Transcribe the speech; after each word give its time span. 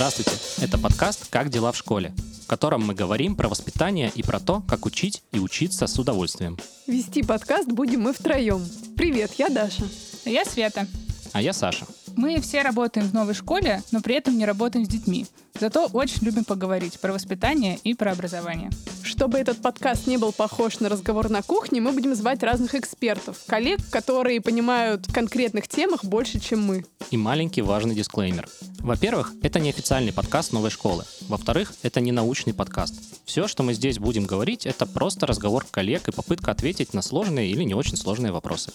Здравствуйте! 0.00 0.30
Это 0.62 0.78
подкаст 0.78 1.28
«Как 1.28 1.50
дела 1.50 1.72
в 1.72 1.76
школе», 1.76 2.14
в 2.42 2.46
котором 2.46 2.86
мы 2.86 2.94
говорим 2.94 3.36
про 3.36 3.50
воспитание 3.50 4.10
и 4.14 4.22
про 4.22 4.40
то, 4.40 4.62
как 4.66 4.86
учить 4.86 5.22
и 5.30 5.38
учиться 5.38 5.86
с 5.86 5.98
удовольствием. 5.98 6.56
Вести 6.86 7.22
подкаст 7.22 7.68
будем 7.68 8.00
мы 8.00 8.14
втроем. 8.14 8.66
Привет, 8.96 9.32
я 9.36 9.50
Даша. 9.50 9.84
Я 10.24 10.46
Света. 10.46 10.86
А 11.32 11.42
я 11.42 11.52
Саша. 11.52 11.84
Мы 12.16 12.40
все 12.40 12.62
работаем 12.62 13.06
в 13.06 13.12
новой 13.12 13.34
школе, 13.34 13.82
но 13.92 14.00
при 14.00 14.14
этом 14.14 14.38
не 14.38 14.46
работаем 14.46 14.86
с 14.86 14.88
детьми. 14.88 15.26
Зато 15.60 15.90
очень 15.92 16.24
любим 16.24 16.46
поговорить 16.46 16.98
про 16.98 17.12
воспитание 17.12 17.78
и 17.84 17.92
про 17.92 18.12
образование. 18.12 18.70
Чтобы 19.10 19.38
этот 19.38 19.60
подкаст 19.60 20.06
не 20.06 20.18
был 20.18 20.32
похож 20.32 20.78
на 20.78 20.88
разговор 20.88 21.30
на 21.30 21.42
кухне, 21.42 21.80
мы 21.80 21.90
будем 21.90 22.14
звать 22.14 22.44
разных 22.44 22.76
экспертов, 22.76 23.38
коллег, 23.44 23.80
которые 23.90 24.40
понимают 24.40 25.08
конкретных 25.12 25.66
темах 25.66 26.04
больше, 26.04 26.38
чем 26.38 26.62
мы. 26.62 26.84
И 27.10 27.16
маленький 27.16 27.60
важный 27.60 27.96
дисклеймер. 27.96 28.48
Во-первых, 28.78 29.32
это 29.42 29.58
не 29.58 29.70
официальный 29.70 30.12
подкаст 30.12 30.52
новой 30.52 30.70
школы. 30.70 31.04
Во-вторых, 31.22 31.74
это 31.82 32.00
не 32.00 32.12
научный 32.12 32.54
подкаст. 32.54 32.94
Все, 33.24 33.48
что 33.48 33.64
мы 33.64 33.74
здесь 33.74 33.98
будем 33.98 34.26
говорить, 34.26 34.64
это 34.64 34.86
просто 34.86 35.26
разговор 35.26 35.66
коллег 35.68 36.06
и 36.06 36.12
попытка 36.12 36.52
ответить 36.52 36.94
на 36.94 37.02
сложные 37.02 37.50
или 37.50 37.64
не 37.64 37.74
очень 37.74 37.96
сложные 37.96 38.30
вопросы. 38.30 38.70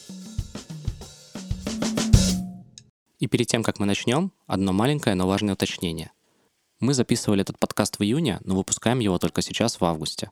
И 3.20 3.28
перед 3.28 3.48
тем, 3.48 3.64
как 3.64 3.80
мы 3.80 3.86
начнем, 3.86 4.34
одно 4.48 4.73
маленькое, 4.73 5.16
но 5.16 5.28
важное 5.28 5.54
уточнение. 5.54 6.12
Мы 6.85 6.94
записывали 6.94 7.41
этот 7.41 7.57
подкаст 7.57 7.98
в 7.98 8.03
июне, 8.03 8.39
но 8.44 8.55
выпускаем 8.55 8.99
его 8.99 9.17
только 9.17 9.41
сейчас, 9.41 9.81
в 9.81 9.85
августе. 9.85 10.30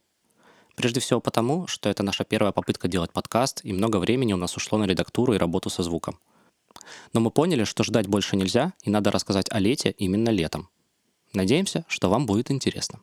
Прежде 0.75 0.99
всего 0.99 1.19
потому, 1.19 1.65
что 1.65 1.89
это 1.89 2.03
наша 2.03 2.25
первая 2.25 2.51
попытка 2.51 2.87
делать 2.87 3.11
подкаст, 3.11 3.61
и 3.63 3.73
много 3.73 3.97
времени 3.97 4.33
у 4.33 4.37
нас 4.37 4.55
ушло 4.55 4.77
на 4.77 4.83
редактуру 4.83 5.33
и 5.33 5.39
работу 5.39 5.71
со 5.71 5.81
звуком. 5.81 6.19
Но 7.11 7.21
мы 7.21 7.31
поняли, 7.31 7.63
что 7.63 7.83
ждать 7.83 8.05
больше 8.05 8.35
нельзя, 8.35 8.73
и 8.83 8.91
надо 8.91 9.09
рассказать 9.09 9.47
о 9.49 9.57
лете 9.57 9.95
именно 9.97 10.29
летом. 10.29 10.69
Надеемся, 11.33 11.85
что 11.87 12.07
вам 12.07 12.27
будет 12.27 12.51
интересно. 12.51 12.99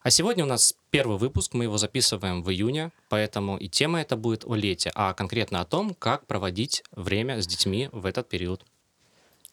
А 0.00 0.08
сегодня 0.08 0.44
у 0.44 0.48
нас 0.48 0.74
первый 0.88 1.18
выпуск, 1.18 1.52
мы 1.52 1.64
его 1.64 1.76
записываем 1.76 2.42
в 2.42 2.50
июне, 2.50 2.92
поэтому 3.10 3.58
и 3.58 3.68
тема 3.68 4.00
это 4.00 4.16
будет 4.16 4.46
о 4.46 4.54
лете, 4.54 4.90
а 4.94 5.12
конкретно 5.12 5.60
о 5.60 5.66
том, 5.66 5.94
как 5.94 6.26
проводить 6.26 6.82
время 6.92 7.42
с 7.42 7.46
детьми 7.46 7.90
в 7.92 8.06
этот 8.06 8.30
период. 8.30 8.64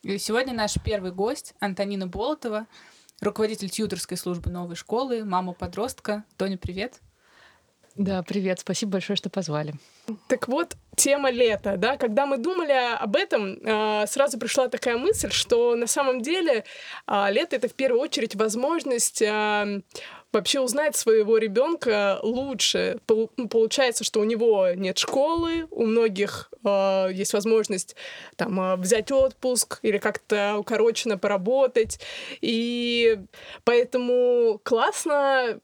И 0.03 0.17
сегодня 0.19 0.53
наш 0.53 0.75
первый 0.83 1.11
гость 1.11 1.55
Антонина 1.59 2.07
Болотова, 2.07 2.67
руководитель 3.19 3.69
тьюторской 3.69 4.15
службы 4.15 4.51
новой 4.51 4.75
школы, 4.75 5.25
мама 5.25 5.53
подростка. 5.53 6.23
Тоня, 6.37 6.57
привет. 6.57 7.01
Да, 7.97 8.21
привет, 8.21 8.59
спасибо 8.59 8.93
большое, 8.93 9.17
что 9.17 9.31
позвали. 9.31 9.73
Так 10.27 10.47
вот, 10.47 10.75
тема 10.95 11.31
лета, 11.31 11.77
да, 11.77 11.97
когда 11.97 12.27
мы 12.27 12.37
думали 12.37 12.71
об 12.71 13.15
этом, 13.15 13.57
а, 13.65 14.05
сразу 14.05 14.37
пришла 14.37 14.67
такая 14.67 14.97
мысль, 14.97 15.31
что 15.31 15.75
на 15.75 15.87
самом 15.87 16.21
деле 16.21 16.63
а, 17.07 17.31
лето 17.31 17.55
это 17.55 17.67
в 17.67 17.73
первую 17.73 17.99
очередь 17.99 18.35
возможность 18.35 19.23
а, 19.23 19.65
вообще 20.31 20.59
узнать 20.59 20.95
своего 20.95 21.39
ребенка 21.39 22.19
лучше. 22.21 22.99
Ну, 23.07 23.47
получается, 23.47 24.03
что 24.03 24.19
у 24.19 24.25
него 24.25 24.67
нет 24.75 24.99
школы, 24.99 25.65
у 25.71 25.85
многих 25.85 26.51
есть 27.11 27.33
возможность 27.33 27.95
там 28.35 28.79
взять 28.81 29.11
отпуск 29.11 29.79
или 29.81 29.97
как-то 29.97 30.57
укороченно 30.57 31.17
поработать. 31.17 31.99
И 32.41 33.17
поэтому 33.63 34.59
классно 34.63 35.61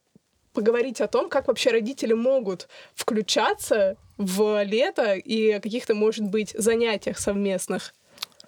поговорить 0.54 1.02
о 1.02 1.08
том, 1.08 1.30
как 1.30 1.48
вообще 1.48 1.72
родители 1.72 2.14
могут 2.14 2.68
включаться 2.96 3.98
в 4.18 4.64
лето 4.64 5.16
и 5.16 5.52
о 5.52 5.60
каких-то, 5.60 5.96
может 5.96 6.24
быть, 6.24 6.56
занятиях 6.58 7.20
совместных. 7.20 7.94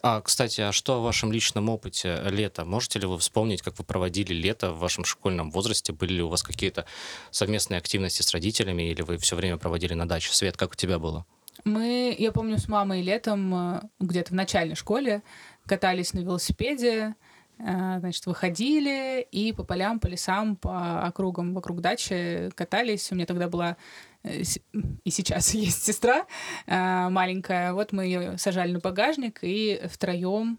А, 0.07 0.21
кстати, 0.21 0.61
а 0.61 0.71
что 0.71 0.97
о 0.97 0.99
вашем 0.99 1.31
личном 1.31 1.67
опыте 1.67 2.21
лета? 2.29 2.63
Можете 2.63 2.99
ли 2.99 3.07
вы 3.07 3.17
вспомнить, 3.17 3.63
как 3.63 3.79
вы 3.79 3.83
проводили 3.83 4.33
лето 4.33 4.71
в 4.71 4.77
вашем 4.77 5.03
школьном 5.03 5.49
возрасте? 5.49 5.93
Были 5.93 6.13
ли 6.13 6.21
у 6.21 6.27
вас 6.27 6.43
какие-то 6.43 6.85
совместные 7.31 7.79
активности 7.79 8.21
с 8.21 8.31
родителями, 8.31 8.83
или 8.83 9.01
вы 9.01 9.17
все 9.17 9.35
время 9.35 9.57
проводили 9.57 9.95
на 9.95 10.07
даче? 10.07 10.31
Свет, 10.31 10.57
как 10.57 10.73
у 10.73 10.75
тебя 10.75 10.99
было? 10.99 11.25
Мы, 11.63 12.15
я 12.19 12.31
помню, 12.31 12.59
с 12.59 12.67
мамой 12.67 13.01
летом 13.01 13.55
э, 13.55 13.81
где-то 13.99 14.29
в 14.29 14.35
начальной 14.35 14.75
школе 14.75 15.23
катались 15.65 16.13
на 16.13 16.19
велосипеде, 16.19 17.15
значит, 17.57 18.25
выходили 18.25 19.25
и 19.31 19.53
по 19.53 19.63
полям, 19.63 19.99
по 19.99 20.07
лесам, 20.07 20.55
по 20.55 21.05
округам 21.05 21.53
вокруг 21.53 21.81
дачи 21.81 22.49
катались. 22.55 23.11
У 23.11 23.15
меня 23.15 23.25
тогда 23.25 23.47
была 23.47 23.77
Э, 24.25 24.41
и 25.03 25.09
сейчас 25.09 25.53
есть 25.53 25.83
сестра 25.83 26.25
э, 26.67 27.09
маленькая. 27.09 27.73
Вот 27.73 27.91
мы 27.91 28.05
ее 28.05 28.37
сажали 28.37 28.71
на 28.71 28.79
багажник 28.79 29.39
и 29.41 29.81
втроем 29.87 30.57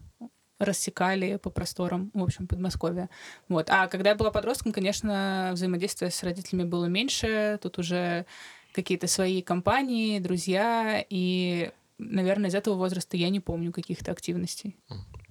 рассекали 0.59 1.35
по 1.35 1.51
просторам, 1.51 2.09
в 2.15 2.23
общем, 2.23 2.47
Подмосковья. 2.47 3.11
Вот. 3.47 3.69
А 3.69 3.87
когда 3.87 4.09
я 4.11 4.15
была 4.15 4.31
подростком, 4.31 4.71
конечно, 4.71 5.51
взаимодействие 5.53 6.09
с 6.09 6.23
родителями 6.23 6.67
было 6.67 6.85
меньше. 6.85 7.59
Тут 7.61 7.77
уже 7.77 8.25
какие-то 8.71 9.05
свои 9.05 9.43
компании, 9.43 10.17
друзья. 10.17 11.05
И, 11.11 11.69
наверное, 11.99 12.49
из 12.49 12.55
этого 12.55 12.73
возраста 12.73 13.17
я 13.17 13.29
не 13.29 13.39
помню 13.39 13.71
каких-то 13.71 14.11
активностей. 14.11 14.75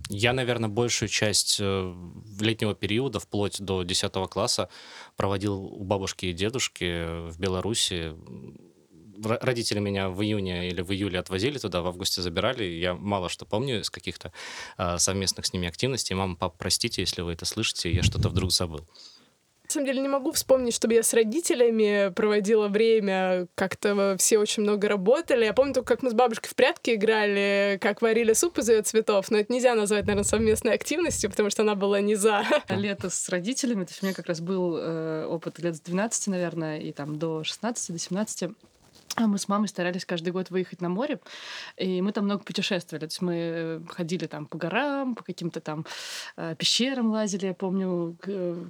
Я, 0.08 0.32
наверное, 0.32 0.68
большую 0.68 1.08
часть 1.08 1.56
э, 1.60 1.94
летнего 2.40 2.74
периода, 2.74 3.18
вплоть 3.18 3.60
до 3.60 3.82
10 3.82 4.12
класса, 4.30 4.68
проводил 5.16 5.64
у 5.64 5.84
бабушки 5.84 6.26
и 6.26 6.32
дедушки 6.32 7.28
в 7.28 7.38
Беларуси. 7.40 8.14
Родители 9.18 9.80
меня 9.80 10.08
в 10.10 10.22
июне 10.22 10.68
или 10.68 10.82
в 10.82 10.92
июле 10.92 11.18
отвозили 11.18 11.58
туда, 11.58 11.80
в 11.80 11.86
августе 11.86 12.22
забирали. 12.22 12.64
Я 12.64 12.94
мало 12.94 13.28
что 13.28 13.46
помню 13.46 13.80
из 13.80 13.90
каких-то 13.90 14.32
э, 14.78 14.98
совместных 14.98 15.46
с 15.46 15.52
ними 15.52 15.66
активностей. 15.66 16.14
Мама, 16.14 16.36
пап, 16.36 16.56
простите, 16.56 17.02
если 17.02 17.22
вы 17.22 17.32
это 17.32 17.44
слышите, 17.44 17.90
я 17.90 18.02
что-то 18.02 18.28
вдруг 18.28 18.52
забыл. 18.52 18.86
На 19.66 19.72
самом 19.72 19.86
деле 19.86 20.00
не 20.00 20.08
могу 20.08 20.30
вспомнить, 20.30 20.74
чтобы 20.74 20.94
я 20.94 21.02
с 21.02 21.12
родителями 21.12 22.12
проводила 22.14 22.68
время, 22.68 23.48
как-то 23.56 24.16
все 24.16 24.38
очень 24.38 24.62
много 24.62 24.88
работали. 24.88 25.44
Я 25.44 25.52
помню 25.52 25.74
только, 25.74 25.94
как 25.94 26.02
мы 26.04 26.10
с 26.10 26.14
бабушкой 26.14 26.50
в 26.50 26.54
прятки 26.54 26.94
играли, 26.94 27.76
как 27.80 28.00
варили 28.00 28.32
суп 28.32 28.58
из 28.58 28.68
ее 28.68 28.82
цветов, 28.82 29.28
но 29.30 29.38
это 29.38 29.52
нельзя 29.52 29.74
назвать, 29.74 30.06
наверное, 30.06 30.24
совместной 30.24 30.74
активностью, 30.74 31.30
потому 31.30 31.50
что 31.50 31.62
она 31.62 31.74
была 31.74 32.00
не 32.00 32.14
за. 32.14 32.44
Лето 32.68 33.10
с 33.10 33.28
родителями, 33.28 33.84
то 33.84 33.90
есть 33.90 34.02
у 34.02 34.06
меня 34.06 34.14
как 34.14 34.26
раз 34.26 34.40
был 34.40 34.76
э, 34.78 35.26
опыт 35.26 35.58
лет 35.58 35.74
с 35.74 35.80
12, 35.80 36.28
наверное, 36.28 36.78
и 36.78 36.92
там 36.92 37.18
до 37.18 37.42
16, 37.42 37.92
до 37.92 37.98
17 37.98 38.50
а 39.14 39.26
мы 39.26 39.38
с 39.38 39.48
мамой 39.48 39.68
старались 39.68 40.04
каждый 40.04 40.30
год 40.30 40.50
выехать 40.50 40.82
на 40.82 40.88
море, 40.88 41.20
и 41.76 42.02
мы 42.02 42.12
там 42.12 42.24
много 42.24 42.44
путешествовали. 42.44 43.00
То 43.00 43.06
есть 43.06 43.22
мы 43.22 43.34
э, 43.34 43.80
ходили 43.88 44.26
там 44.26 44.46
по 44.46 44.58
горам, 44.58 45.14
по 45.14 45.24
каким-то 45.24 45.60
там 45.60 45.86
э, 46.36 46.54
пещерам 46.58 47.10
лазили. 47.10 47.46
Я 47.46 47.54
помню, 47.54 48.16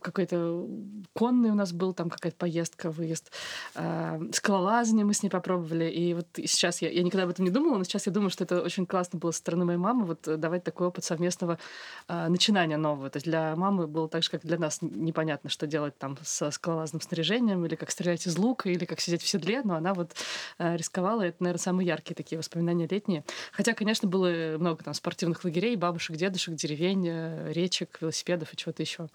какой-то 0.02 0.66
конный 1.14 1.50
у 1.50 1.54
нас 1.54 1.72
был, 1.72 1.94
там 1.94 2.10
какая-то 2.10 2.36
поездка, 2.36 2.90
выезд. 2.90 3.32
Э, 3.74 4.20
скалолазание 4.32 5.04
мы 5.04 5.14
с 5.14 5.22
ней 5.22 5.30
попробовали. 5.30 5.90
И 5.90 6.14
вот 6.14 6.26
сейчас 6.36 6.80
я, 6.80 6.90
я 6.90 7.02
никогда 7.02 7.24
об 7.24 7.30
этом 7.30 7.44
не 7.44 7.50
думала, 7.50 7.78
но 7.78 7.84
сейчас 7.84 8.06
я 8.06 8.12
думаю, 8.12 8.30
что 8.30 8.44
это 8.44 8.62
очень 8.62 8.86
классно 8.86 9.18
было 9.18 9.32
со 9.32 9.38
стороны 9.38 9.64
моей 9.64 9.78
мамы, 9.78 10.04
вот 10.04 10.22
давать 10.40 10.62
такой 10.62 10.86
опыт 10.86 11.04
совместного 11.04 11.58
э, 12.06 12.28
начинания 12.28 12.76
нового. 12.76 13.10
То 13.10 13.16
есть 13.16 13.26
для 13.26 13.56
мамы 13.56 13.88
было 13.88 14.08
так 14.08 14.22
же, 14.22 14.30
как 14.30 14.42
для 14.42 14.58
нас 14.58 14.78
непонятно, 14.80 15.50
что 15.50 15.66
делать 15.66 15.98
там 15.98 16.16
со 16.22 16.52
скалолазным 16.52 17.00
снаряжением, 17.00 17.66
или 17.66 17.74
как 17.74 17.90
стрелять 17.90 18.26
из 18.28 18.38
лука, 18.38 18.70
или 18.70 18.84
как 18.84 19.00
сидеть 19.00 19.22
в 19.22 19.28
седле, 19.28 19.62
но 19.64 19.74
она 19.74 19.92
вот 19.92 20.14
Э, 20.14 20.25
рисковала. 20.58 21.22
Это, 21.22 21.42
наверное, 21.42 21.60
самые 21.60 21.86
яркие 21.86 22.14
такие 22.14 22.38
воспоминания 22.38 22.86
летние. 22.86 23.24
Хотя, 23.52 23.74
конечно, 23.74 24.08
было 24.08 24.56
много 24.58 24.84
там 24.84 24.94
спортивных 24.94 25.44
лагерей, 25.44 25.76
бабушек, 25.76 26.16
дедушек, 26.16 26.54
деревень, 26.54 27.06
э, 27.08 27.52
речек, 27.52 27.98
велосипедов 28.00 28.52
и 28.52 28.56
чего-то 28.56 28.82
еще. 28.82 29.08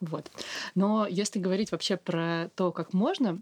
Вот. 0.00 0.30
Но 0.74 1.06
если 1.06 1.38
говорить 1.38 1.70
вообще 1.72 1.96
про 1.96 2.50
то, 2.56 2.72
как 2.72 2.92
можно, 2.92 3.40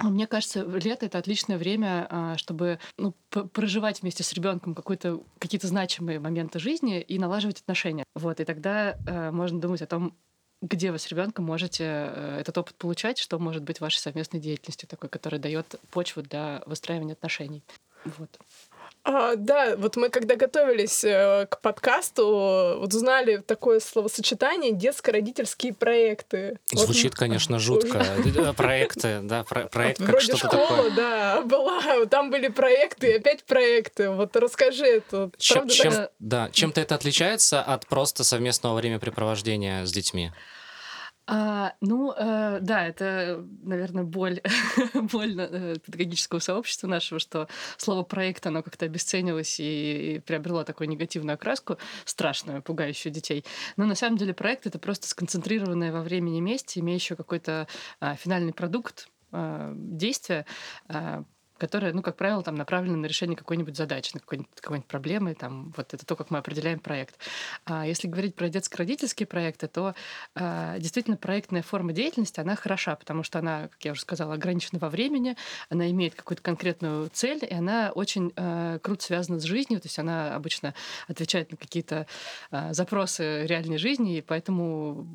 мне 0.00 0.26
кажется, 0.26 0.62
лето 0.62 1.06
это 1.06 1.18
отличное 1.18 1.58
время, 1.58 2.36
чтобы 2.36 2.78
ну, 2.96 3.14
проживать 3.30 4.02
вместе 4.02 4.22
с 4.22 4.32
ребенком 4.32 4.74
какие-то 4.74 5.66
значимые 5.66 6.20
моменты 6.20 6.58
жизни 6.58 7.00
и 7.00 7.18
налаживать 7.18 7.60
отношения. 7.60 8.04
Вот, 8.14 8.40
и 8.40 8.44
тогда 8.44 8.96
э, 9.06 9.30
можно 9.30 9.60
думать 9.60 9.82
о 9.82 9.86
том, 9.86 10.16
где 10.64 10.92
вы 10.92 10.98
с 10.98 11.08
ребенком 11.08 11.44
можете 11.44 11.84
э, 11.84 12.38
этот 12.40 12.56
опыт 12.56 12.74
получать, 12.76 13.18
что 13.18 13.38
может 13.38 13.62
быть 13.62 13.80
вашей 13.80 13.98
совместной 13.98 14.40
деятельностью 14.40 14.88
такой, 14.88 15.10
которая 15.10 15.40
дает 15.40 15.76
почву 15.90 16.22
для 16.22 16.62
выстраивания 16.64 17.12
отношений. 17.12 17.62
Вот. 18.04 18.30
А, 19.04 19.36
да, 19.36 19.76
вот 19.76 19.96
мы 19.96 20.08
когда 20.08 20.34
готовились 20.34 21.04
э, 21.04 21.46
к 21.50 21.60
подкасту, 21.60 22.78
вот 22.80 22.94
узнали 22.94 23.36
такое 23.36 23.80
словосочетание 23.80 24.72
детско-родительские 24.72 25.74
проекты. 25.74 26.58
Звучит, 26.72 27.12
вот, 27.12 27.18
конечно, 27.18 27.58
жутко. 27.60 28.02
Проекты, 28.56 29.20
да, 29.22 29.44
проект 29.44 30.02
как 30.02 30.20
что-то 30.22 30.46
школа, 30.48 30.66
такое. 30.68 30.90
да, 30.92 31.42
была, 31.42 32.06
там 32.06 32.30
были 32.30 32.48
проекты, 32.48 33.10
и 33.10 33.16
опять 33.18 33.44
проекты. 33.44 34.08
Вот 34.08 34.34
расскажи 34.36 34.86
это. 34.86 35.30
Чем, 35.36 35.68
чем, 35.68 35.92
да, 36.18 36.48
чем-то 36.50 36.80
это 36.80 36.94
отличается 36.94 37.60
от 37.60 37.86
просто 37.86 38.24
совместного 38.24 38.76
времяпрепровождения 38.76 39.84
с 39.84 39.92
детьми? 39.92 40.32
А, 41.26 41.72
ну, 41.80 42.12
э, 42.12 42.58
да, 42.60 42.86
это, 42.86 43.46
наверное, 43.62 44.04
боль, 44.04 44.40
боль 44.94 45.34
э, 45.38 45.76
педагогического 45.84 46.38
сообщества 46.38 46.86
нашего, 46.86 47.18
что 47.18 47.48
слово 47.78 48.02
проект, 48.02 48.46
оно 48.46 48.62
как-то 48.62 48.84
обесценилось 48.84 49.58
и, 49.58 50.16
и 50.16 50.18
приобрело 50.18 50.64
такую 50.64 50.88
негативную 50.88 51.34
окраску, 51.34 51.78
страшную, 52.04 52.62
пугающую 52.62 53.10
детей. 53.10 53.44
Но 53.76 53.86
на 53.86 53.94
самом 53.94 54.18
деле 54.18 54.34
проект 54.34 54.66
это 54.66 54.78
просто 54.78 55.08
сконцентрированное 55.08 55.92
во 55.92 56.02
времени 56.02 56.40
месте, 56.40 56.80
имеющее 56.80 57.16
какой-то 57.16 57.68
а, 58.00 58.16
финальный 58.16 58.52
продукт, 58.52 59.08
а, 59.32 59.72
действия, 59.74 60.44
а, 60.88 61.24
которая, 61.58 61.92
ну, 61.92 62.02
как 62.02 62.16
правило, 62.16 62.42
там 62.42 62.56
направлена 62.56 62.96
на 62.96 63.06
решение 63.06 63.36
какой-нибудь 63.36 63.76
задачи, 63.76 64.10
на 64.14 64.20
какой-нибудь, 64.20 64.50
какой-нибудь 64.60 64.88
проблемы. 64.88 65.34
Там, 65.34 65.72
вот 65.76 65.94
это 65.94 66.04
то, 66.04 66.16
как 66.16 66.30
мы 66.30 66.38
определяем 66.38 66.80
проект. 66.80 67.16
А 67.64 67.86
если 67.86 68.08
говорить 68.08 68.34
про 68.34 68.48
детско-родительские 68.48 69.26
проекты, 69.26 69.68
то 69.68 69.94
а, 70.34 70.78
действительно 70.78 71.16
проектная 71.16 71.62
форма 71.62 71.92
деятельности, 71.92 72.40
она 72.40 72.56
хороша, 72.56 72.96
потому 72.96 73.22
что 73.22 73.38
она, 73.38 73.68
как 73.68 73.84
я 73.84 73.92
уже 73.92 74.00
сказала, 74.00 74.34
ограничена 74.34 74.78
во 74.78 74.88
времени, 74.88 75.36
она 75.68 75.90
имеет 75.90 76.14
какую-то 76.14 76.42
конкретную 76.42 77.08
цель, 77.12 77.40
и 77.48 77.54
она 77.54 77.92
очень 77.94 78.32
а, 78.36 78.78
круто 78.80 79.04
связана 79.04 79.38
с 79.38 79.44
жизнью, 79.44 79.80
то 79.80 79.86
есть 79.86 79.98
она 79.98 80.34
обычно 80.34 80.74
отвечает 81.08 81.50
на 81.52 81.56
какие-то 81.56 82.06
а, 82.50 82.72
запросы 82.72 83.46
реальной 83.46 83.78
жизни, 83.78 84.18
и 84.18 84.20
поэтому 84.20 85.06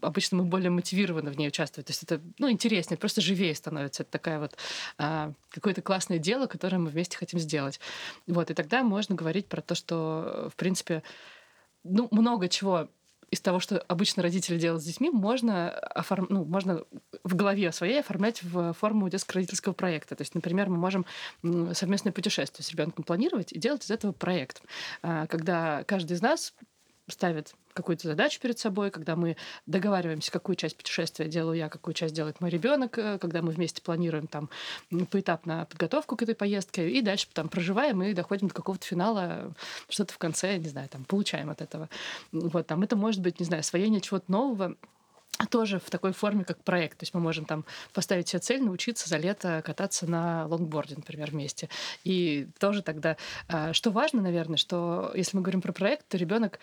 обычно 0.00 0.38
мы 0.38 0.44
более 0.44 0.70
мотивированы 0.70 1.30
в 1.30 1.38
ней 1.38 1.48
участвовать. 1.48 1.86
То 1.86 1.90
есть 1.90 2.02
это, 2.02 2.20
ну, 2.38 2.50
интереснее, 2.50 2.96
просто 2.96 3.20
живее 3.20 3.54
становится. 3.54 4.02
Это 4.02 4.12
такая 4.12 4.38
вот 4.38 4.56
а, 4.98 5.32
какой-то 5.50 5.81
классное 5.82 6.18
дело, 6.18 6.46
которое 6.46 6.78
мы 6.78 6.90
вместе 6.90 7.16
хотим 7.16 7.38
сделать. 7.38 7.80
Вот, 8.26 8.50
и 8.50 8.54
тогда 8.54 8.82
можно 8.82 9.14
говорить 9.14 9.48
про 9.48 9.60
то, 9.60 9.74
что, 9.74 10.50
в 10.52 10.56
принципе, 10.56 11.02
ну, 11.84 12.08
много 12.10 12.48
чего 12.48 12.88
из 13.32 13.40
того, 13.40 13.60
что 13.60 13.78
обычно 13.88 14.22
родители 14.22 14.58
делают 14.58 14.82
с 14.82 14.86
детьми, 14.86 15.08
можно, 15.08 15.70
оформ... 15.70 16.26
ну, 16.28 16.44
можно 16.44 16.84
в 17.24 17.34
голове 17.34 17.72
своей 17.72 18.00
оформлять 18.00 18.42
в 18.42 18.74
форму 18.74 19.08
детско-родительского 19.08 19.72
проекта. 19.72 20.14
То 20.14 20.20
есть, 20.20 20.34
например, 20.34 20.68
мы 20.68 20.76
можем 20.76 21.06
совместное 21.72 22.12
путешествие 22.12 22.62
с 22.62 22.70
ребенком 22.70 23.04
планировать 23.04 23.52
и 23.52 23.58
делать 23.58 23.86
из 23.86 23.90
этого 23.90 24.12
проект, 24.12 24.60
а, 25.00 25.26
когда 25.28 25.82
каждый 25.84 26.12
из 26.12 26.20
нас 26.20 26.52
ставит 27.08 27.54
какую-то 27.74 28.08
задачу 28.08 28.40
перед 28.40 28.58
собой, 28.58 28.90
когда 28.90 29.16
мы 29.16 29.36
договариваемся, 29.66 30.30
какую 30.30 30.56
часть 30.56 30.76
путешествия 30.76 31.26
делаю 31.26 31.56
я, 31.56 31.68
какую 31.68 31.94
часть 31.94 32.14
делает 32.14 32.40
мой 32.40 32.50
ребенок, 32.50 32.98
э, 32.98 33.18
когда 33.18 33.42
мы 33.42 33.50
вместе 33.52 33.82
планируем 33.82 34.26
там 34.26 34.50
поэтапно 35.10 35.66
подготовку 35.70 36.16
к 36.16 36.22
этой 36.22 36.34
поездке, 36.34 36.90
и 36.90 37.00
дальше 37.00 37.26
там 37.32 37.48
проживаем 37.48 38.02
и 38.02 38.14
доходим 38.14 38.48
до 38.48 38.54
какого-то 38.54 38.86
финала, 38.86 39.54
что-то 39.88 40.12
в 40.12 40.18
конце, 40.18 40.58
не 40.58 40.68
знаю, 40.68 40.88
там 40.88 41.04
получаем 41.04 41.50
от 41.50 41.62
этого. 41.62 41.88
Вот, 42.30 42.66
там 42.66 42.82
это 42.82 42.96
может 42.96 43.20
быть, 43.20 43.40
не 43.40 43.46
знаю, 43.46 43.60
освоение 43.60 44.00
чего-то 44.00 44.30
нового, 44.30 44.76
тоже 45.50 45.78
в 45.78 45.90
такой 45.90 46.12
форме, 46.12 46.44
как 46.44 46.62
проект. 46.62 46.98
То 46.98 47.02
есть 47.02 47.14
мы 47.14 47.20
можем 47.20 47.44
там 47.44 47.64
поставить 47.92 48.28
себе 48.28 48.40
цель 48.40 48.62
научиться 48.62 49.08
за 49.08 49.16
лето 49.16 49.62
кататься 49.64 50.06
на 50.06 50.46
лонгборде, 50.46 50.94
например, 50.96 51.30
вместе. 51.30 51.68
И 52.04 52.48
тоже 52.58 52.82
тогда, 52.82 53.16
а, 53.48 53.72
что 53.72 53.90
важно, 53.90 54.22
наверное, 54.22 54.56
что 54.56 55.10
если 55.14 55.36
мы 55.36 55.42
говорим 55.42 55.60
про 55.60 55.72
проект, 55.72 56.08
то 56.08 56.16
ребенок 56.16 56.60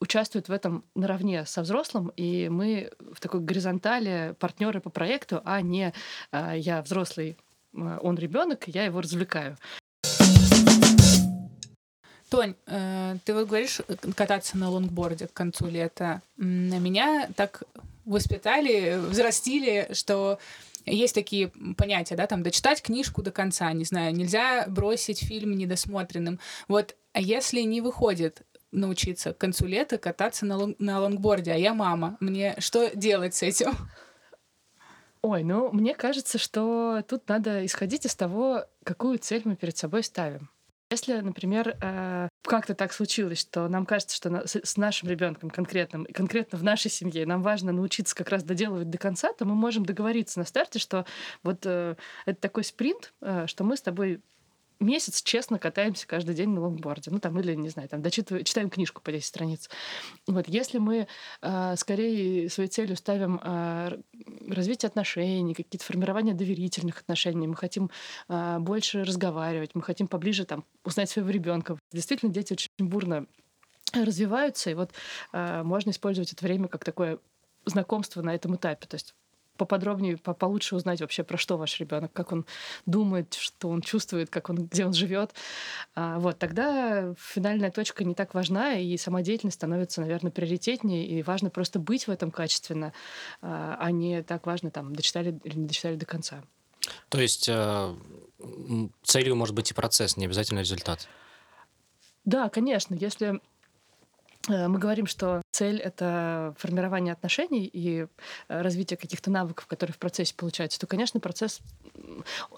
участвует 0.00 0.48
в 0.48 0.52
этом 0.52 0.84
наравне 0.94 1.44
со 1.44 1.62
взрослым, 1.62 2.08
и 2.16 2.48
мы 2.48 2.90
в 3.12 3.20
такой 3.20 3.40
горизонтали 3.40 4.34
партнеры 4.38 4.80
по 4.80 4.90
проекту, 4.90 5.42
а 5.44 5.60
не 5.60 5.92
а, 6.32 6.54
я 6.54 6.82
взрослый, 6.82 7.36
а, 7.76 7.98
он 8.02 8.16
ребенок, 8.16 8.66
я 8.66 8.84
его 8.84 9.00
развлекаю. 9.00 9.56
Тонь, 12.30 12.54
э, 12.66 13.16
ты 13.24 13.34
вот 13.34 13.48
говоришь 13.48 13.80
э, 13.86 13.96
кататься 14.14 14.56
на 14.56 14.70
лонгборде 14.70 15.26
к 15.26 15.32
концу 15.32 15.66
лета. 15.66 16.22
На 16.36 16.78
меня 16.78 17.28
так 17.36 17.64
воспитали, 18.04 18.98
взрастили, 18.98 19.88
что 19.92 20.38
есть 20.86 21.14
такие 21.14 21.48
понятия, 21.76 22.16
да, 22.16 22.26
там, 22.26 22.42
дочитать 22.42 22.82
книжку 22.82 23.22
до 23.22 23.32
конца, 23.32 23.72
не 23.72 23.84
знаю, 23.84 24.14
нельзя 24.14 24.64
бросить 24.68 25.20
фильм 25.20 25.56
недосмотренным. 25.58 26.38
Вот, 26.68 26.96
а 27.12 27.20
если 27.20 27.62
не 27.62 27.80
выходит 27.80 28.42
научиться 28.72 29.32
к 29.32 29.38
концу 29.38 29.66
лета 29.66 29.98
кататься 29.98 30.46
на, 30.46 30.56
лонг 30.56 30.78
на 30.78 31.00
лонгборде, 31.00 31.52
а 31.52 31.56
я 31.56 31.74
мама. 31.74 32.16
Мне 32.20 32.54
что 32.58 32.94
делать 32.94 33.34
с 33.34 33.42
этим? 33.42 33.72
Ой, 35.22 35.42
ну, 35.42 35.70
мне 35.72 35.94
кажется, 35.94 36.38
что 36.38 37.02
тут 37.08 37.28
надо 37.28 37.66
исходить 37.66 38.06
из 38.06 38.14
того, 38.14 38.64
какую 38.84 39.18
цель 39.18 39.42
мы 39.44 39.56
перед 39.56 39.76
собой 39.76 40.02
ставим. 40.02 40.48
Если, 40.90 41.20
например, 41.20 41.76
э, 41.80 42.28
как-то 42.42 42.74
так 42.74 42.92
случилось, 42.92 43.38
что 43.40 43.68
нам 43.68 43.86
кажется, 43.86 44.16
что 44.16 44.42
с 44.44 44.76
нашим 44.76 45.08
ребенком 45.08 45.48
конкретным, 45.48 46.04
конкретно 46.12 46.58
в 46.58 46.64
нашей 46.64 46.90
семье, 46.90 47.24
нам 47.26 47.42
важно 47.42 47.70
научиться 47.70 48.16
как 48.16 48.28
раз 48.28 48.42
доделывать 48.42 48.90
до 48.90 48.98
конца, 48.98 49.32
то 49.32 49.44
мы 49.44 49.54
можем 49.54 49.86
договориться 49.86 50.40
на 50.40 50.44
старте, 50.44 50.80
что 50.80 51.06
вот 51.44 51.64
э, 51.64 51.94
это 52.26 52.40
такой 52.40 52.64
спринт, 52.64 53.14
э, 53.20 53.46
что 53.46 53.62
мы 53.62 53.76
с 53.76 53.82
тобой 53.82 54.20
месяц 54.80 55.22
честно 55.22 55.58
катаемся 55.58 56.06
каждый 56.06 56.34
день 56.34 56.50
на 56.50 56.60
лонгборде. 56.62 57.10
Ну, 57.10 57.20
там, 57.20 57.38
или, 57.38 57.54
не 57.54 57.68
знаю, 57.68 57.88
там, 57.88 58.02
дочитываем, 58.02 58.44
читаем 58.44 58.70
книжку 58.70 59.02
по 59.02 59.12
10 59.12 59.24
страниц. 59.24 59.68
Вот, 60.26 60.48
если 60.48 60.78
мы 60.78 61.06
э, 61.42 61.76
скорее 61.76 62.48
своей 62.48 62.68
целью 62.68 62.96
ставим 62.96 63.40
э, 63.42 63.98
развитие 64.48 64.88
отношений, 64.88 65.54
какие-то 65.54 65.84
формирования 65.84 66.34
доверительных 66.34 67.00
отношений, 67.00 67.46
мы 67.46 67.56
хотим 67.56 67.90
э, 68.28 68.58
больше 68.58 69.04
разговаривать, 69.04 69.74
мы 69.74 69.82
хотим 69.82 70.08
поближе 70.08 70.44
там 70.44 70.64
узнать 70.84 71.10
своего 71.10 71.30
ребенка. 71.30 71.78
Действительно, 71.92 72.32
дети 72.32 72.52
очень 72.52 72.70
бурно 72.78 73.26
развиваются, 73.92 74.70
и 74.70 74.74
вот 74.74 74.92
э, 75.32 75.62
можно 75.62 75.90
использовать 75.90 76.32
это 76.32 76.44
время 76.44 76.68
как 76.68 76.84
такое 76.84 77.18
знакомство 77.64 78.22
на 78.22 78.34
этом 78.34 78.56
этапе. 78.56 78.86
То 78.86 78.94
есть 78.94 79.14
поподробнее, 79.60 80.16
получше 80.16 80.74
узнать 80.74 81.00
вообще, 81.02 81.22
про 81.22 81.36
что 81.36 81.58
ваш 81.58 81.78
ребенок, 81.80 82.12
как 82.14 82.32
он 82.32 82.46
думает, 82.86 83.34
что 83.34 83.68
он 83.68 83.82
чувствует, 83.82 84.30
как 84.30 84.48
он, 84.48 84.56
где 84.56 84.86
он 84.86 84.94
живет. 84.94 85.32
А, 85.94 86.18
вот, 86.18 86.38
тогда 86.38 87.14
финальная 87.18 87.70
точка 87.70 88.04
не 88.04 88.14
так 88.14 88.32
важна, 88.34 88.78
и 88.78 88.96
сама 88.96 89.20
деятельность 89.20 89.56
становится, 89.56 90.00
наверное, 90.00 90.32
приоритетнее, 90.32 91.06
и 91.06 91.22
важно 91.22 91.50
просто 91.50 91.78
быть 91.78 92.06
в 92.06 92.10
этом 92.10 92.30
качественно, 92.30 92.94
а, 93.42 93.76
а 93.78 93.90
не 93.90 94.22
так 94.22 94.46
важно, 94.46 94.70
там, 94.70 94.96
дочитали 94.96 95.38
или 95.44 95.58
не 95.58 95.66
дочитали 95.66 95.96
до 95.96 96.06
конца. 96.06 96.42
То 97.10 97.20
есть 97.20 97.46
э, 97.48 97.94
целью 99.02 99.36
может 99.36 99.54
быть 99.54 99.70
и 99.70 99.74
процесс, 99.74 100.16
не 100.16 100.24
обязательно 100.24 100.60
результат. 100.60 101.06
Да, 102.24 102.48
конечно. 102.48 102.94
Если 102.94 103.40
мы 104.48 104.78
говорим, 104.78 105.06
что 105.06 105.42
цель— 105.50 105.78
это 105.80 106.54
формирование 106.58 107.12
отношений 107.12 107.66
и 107.66 108.06
э, 108.48 108.62
развитие 108.62 108.96
каких-то 108.96 109.30
навыков, 109.30 109.66
которые 109.66 109.92
в 109.92 109.98
процессе 109.98 110.34
получаются, 110.34 110.80
то, 110.80 110.86
конечно, 110.86 111.20
процесс, 111.20 111.60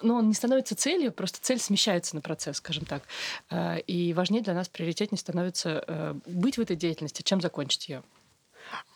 ну, 0.02 0.14
он 0.14 0.28
не 0.28 0.34
становится 0.34 0.76
целью, 0.76 1.12
просто 1.12 1.40
цель 1.40 1.58
смещается 1.58 2.14
на 2.14 2.22
процесс, 2.22 2.58
скажем 2.58 2.84
так. 2.84 3.02
Э, 3.50 3.80
и 3.80 4.12
важнее 4.14 4.42
для 4.42 4.54
нас, 4.54 4.68
приоритетнее 4.68 5.18
становится 5.18 6.20
быть 6.26 6.56
в 6.56 6.60
этой 6.60 6.76
деятельности, 6.76 7.22
чем 7.22 7.40
закончить 7.40 7.88
ее. 7.88 8.02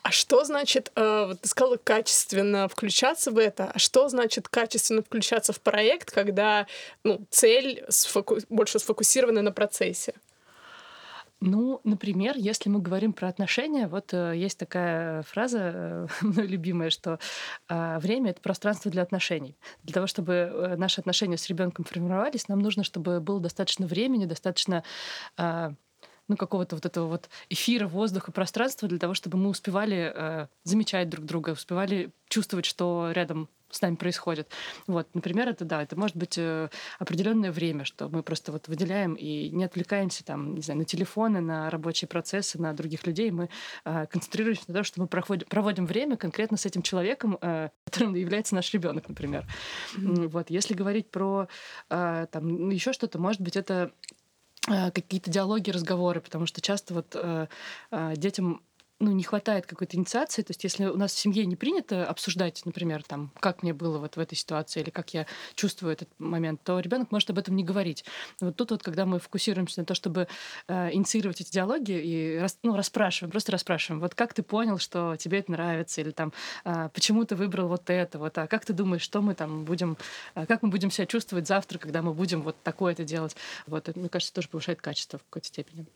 А 0.02 0.12
что 0.12 0.44
значит, 0.44 0.92
вот 0.94 1.40
ты 1.40 1.48
сказала, 1.48 1.76
качественно 1.76 2.68
включаться 2.68 3.30
в 3.32 3.38
это, 3.38 3.70
а 3.74 3.78
что 3.78 4.08
значит 4.08 4.48
качественно 4.48 5.02
включаться 5.02 5.52
в 5.52 5.60
проект, 5.60 6.12
когда 6.12 6.66
ну, 7.02 7.26
цель 7.30 7.84
сфоку... 7.88 8.38
больше 8.48 8.78
сфокусирована 8.78 9.42
на 9.42 9.52
процессе? 9.52 10.14
Ну, 11.40 11.80
например, 11.84 12.34
если 12.38 12.70
мы 12.70 12.80
говорим 12.80 13.12
про 13.12 13.28
отношения, 13.28 13.88
вот 13.88 14.14
э, 14.14 14.32
есть 14.36 14.58
такая 14.58 15.22
фраза 15.22 15.58
э, 15.60 16.06
любимая, 16.22 16.88
что 16.88 17.18
э, 17.68 17.98
время 17.98 18.30
это 18.30 18.40
пространство 18.40 18.90
для 18.90 19.02
отношений. 19.02 19.58
Для 19.82 19.92
того, 19.92 20.06
чтобы 20.06 20.32
э, 20.32 20.76
наши 20.76 21.00
отношения 21.00 21.36
с 21.36 21.46
ребенком 21.48 21.84
формировались, 21.84 22.48
нам 22.48 22.60
нужно, 22.60 22.84
чтобы 22.84 23.20
было 23.20 23.38
достаточно 23.38 23.86
времени, 23.86 24.24
достаточно 24.24 24.82
э, 25.36 25.72
ну, 26.28 26.36
какого-то 26.36 26.76
вот 26.76 26.86
этого 26.86 27.06
вот 27.06 27.28
эфира, 27.48 27.86
воздуха, 27.86 28.32
пространства 28.32 28.88
для 28.88 28.98
того, 28.98 29.14
чтобы 29.14 29.38
мы 29.38 29.48
успевали 29.48 30.12
э, 30.14 30.46
замечать 30.64 31.08
друг 31.08 31.24
друга, 31.24 31.50
успевали 31.50 32.10
чувствовать, 32.28 32.66
что 32.66 33.10
рядом 33.12 33.48
с 33.70 33.82
нами 33.82 33.96
происходит. 33.96 34.48
Вот, 34.86 35.08
например, 35.14 35.48
это 35.48 35.64
да, 35.64 35.82
это 35.82 35.96
может 35.96 36.16
быть 36.16 36.38
э, 36.38 36.68
определенное 36.98 37.50
время, 37.52 37.84
что 37.84 38.08
мы 38.08 38.22
просто 38.22 38.52
вот 38.52 38.68
выделяем 38.68 39.14
и 39.14 39.50
не 39.50 39.64
отвлекаемся 39.64 40.24
там, 40.24 40.54
не 40.54 40.62
знаю, 40.62 40.78
на 40.78 40.84
телефоны, 40.84 41.40
на 41.40 41.68
рабочие 41.68 42.08
процессы, 42.08 42.60
на 42.60 42.72
других 42.72 43.06
людей. 43.06 43.30
Мы 43.30 43.48
э, 43.84 44.06
концентрируемся 44.06 44.64
на 44.68 44.74
том, 44.74 44.84
что 44.84 45.00
мы 45.00 45.08
проходим, 45.08 45.46
проводим 45.48 45.86
время 45.86 46.16
конкретно 46.16 46.56
с 46.56 46.66
этим 46.66 46.82
человеком, 46.82 47.38
э, 47.40 47.70
которым 47.84 48.14
является 48.14 48.54
наш 48.54 48.72
ребенок, 48.72 49.08
например. 49.08 49.46
Mm-hmm. 49.96 50.28
Вот, 50.28 50.50
если 50.50 50.74
говорить 50.74 51.10
про 51.10 51.48
э, 51.90 52.26
там 52.30 52.48
ну, 52.48 52.70
еще 52.70 52.92
что-то, 52.92 53.18
может 53.18 53.40
быть, 53.40 53.56
это 53.56 53.92
какие-то 54.66 55.30
диалоги, 55.30 55.70
разговоры, 55.70 56.20
потому 56.20 56.46
что 56.46 56.60
часто 56.60 56.94
вот 56.94 57.14
э, 57.14 57.46
э, 57.90 58.14
детям 58.16 58.62
ну, 58.98 59.12
не 59.12 59.22
хватает 59.22 59.66
какой-то 59.66 59.96
инициации, 59.96 60.42
то 60.42 60.50
есть 60.50 60.64
если 60.64 60.86
у 60.86 60.96
нас 60.96 61.12
в 61.12 61.18
семье 61.18 61.44
не 61.44 61.56
принято 61.56 62.06
обсуждать, 62.06 62.62
например, 62.64 63.02
там, 63.02 63.30
как 63.40 63.62
мне 63.62 63.74
было 63.74 63.98
вот 63.98 64.16
в 64.16 64.20
этой 64.20 64.36
ситуации 64.36 64.80
или 64.80 64.90
как 64.90 65.12
я 65.12 65.26
чувствую 65.54 65.92
этот 65.92 66.08
момент, 66.18 66.62
то 66.64 66.80
ребенок 66.80 67.10
может 67.12 67.28
об 67.30 67.38
этом 67.38 67.56
не 67.56 67.64
говорить. 67.64 68.04
Вот 68.40 68.56
тут 68.56 68.70
вот, 68.70 68.82
когда 68.82 69.04
мы 69.04 69.18
фокусируемся 69.18 69.80
на 69.80 69.86
то, 69.86 69.94
чтобы 69.94 70.28
э, 70.68 70.92
инициировать 70.92 71.40
эти 71.42 71.50
диалоги 71.52 71.92
и 71.92 72.38
рас, 72.38 72.58
ну, 72.62 72.74
расспрашиваем, 72.74 73.30
просто 73.30 73.52
расспрашиваем, 73.52 74.00
вот 74.00 74.14
как 74.14 74.32
ты 74.32 74.42
понял, 74.42 74.78
что 74.78 75.16
тебе 75.16 75.40
это 75.40 75.52
нравится, 75.52 76.00
или 76.00 76.10
там, 76.10 76.32
э, 76.64 76.88
почему 76.94 77.24
ты 77.24 77.36
выбрал 77.36 77.68
вот 77.68 77.90
это, 77.90 78.18
вот, 78.18 78.38
а 78.38 78.46
как 78.46 78.64
ты 78.64 78.72
думаешь, 78.72 79.02
что 79.02 79.20
мы 79.20 79.34
там 79.34 79.64
будем, 79.64 79.98
э, 80.34 80.46
как 80.46 80.62
мы 80.62 80.70
будем 80.70 80.90
себя 80.90 81.06
чувствовать 81.06 81.46
завтра, 81.46 81.78
когда 81.78 82.00
мы 82.00 82.14
будем 82.14 82.40
вот 82.42 82.56
такое 82.62 82.92
это 82.92 83.04
делать. 83.04 83.36
Вот, 83.66 83.88
это, 83.88 83.98
мне 83.98 84.08
кажется, 84.08 84.32
тоже 84.32 84.48
повышает 84.48 84.80
качество 84.80 85.18
в 85.18 85.24
какой-то 85.24 85.48
степени. 85.48 85.86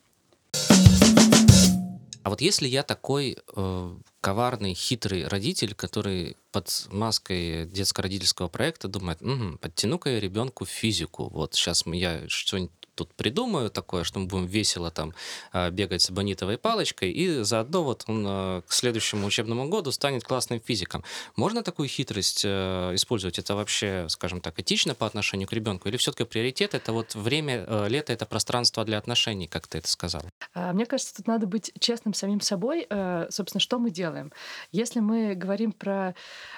Вот 2.30 2.40
если 2.40 2.68
я 2.68 2.84
такой 2.84 3.38
э, 3.56 3.96
коварный, 4.20 4.74
хитрый 4.74 5.26
родитель, 5.26 5.74
который 5.74 6.36
под 6.52 6.86
маской 6.92 7.66
детско-родительского 7.66 8.46
проекта 8.46 8.86
думает, 8.86 9.20
угу, 9.20 9.58
подтяну-ка 9.58 10.10
я 10.10 10.20
ребенку 10.20 10.64
физику. 10.64 11.28
Вот 11.28 11.54
сейчас 11.54 11.84
я 11.86 12.20
что-нибудь 12.28 12.70
тут 13.00 13.14
придумаю 13.14 13.70
такое, 13.70 14.04
что 14.04 14.18
мы 14.20 14.26
будем 14.26 14.44
весело 14.44 14.90
там 14.90 15.14
а, 15.52 15.70
бегать 15.70 16.02
с 16.02 16.10
бонитовой 16.10 16.58
палочкой, 16.58 17.10
и 17.10 17.42
заодно 17.42 17.82
вот 17.82 18.04
он 18.08 18.24
а, 18.28 18.60
к 18.60 18.72
следующему 18.72 19.26
учебному 19.26 19.68
году 19.70 19.90
станет 19.90 20.22
классным 20.22 20.60
физиком. 20.60 21.02
Можно 21.36 21.62
такую 21.62 21.88
хитрость 21.88 22.42
э, 22.44 22.94
использовать? 22.94 23.38
Это 23.38 23.54
вообще, 23.54 24.06
скажем 24.08 24.42
так, 24.42 24.60
этично 24.60 24.94
по 24.94 25.06
отношению 25.06 25.48
к 25.48 25.52
ребенку? 25.54 25.88
Или 25.88 25.96
все-таки 25.96 26.24
приоритет 26.24 26.74
это 26.74 26.92
вот 26.92 27.14
время, 27.14 27.64
э, 27.66 27.88
лето 27.88 28.12
это 28.12 28.26
пространство 28.26 28.84
для 28.84 28.98
отношений, 28.98 29.46
как 29.46 29.66
ты 29.66 29.78
это 29.78 29.88
сказал? 29.88 30.22
А, 30.52 30.74
мне 30.74 30.84
кажется, 30.84 31.16
тут 31.16 31.26
надо 31.26 31.46
быть 31.46 31.72
честным 31.80 32.12
самим 32.12 32.42
собой. 32.42 32.86
Э, 32.90 33.28
собственно, 33.30 33.60
что 33.60 33.78
мы 33.78 33.90
делаем? 33.90 34.30
Если 34.72 35.00
мы 35.00 35.34
говорим 35.34 35.72
про 35.72 36.14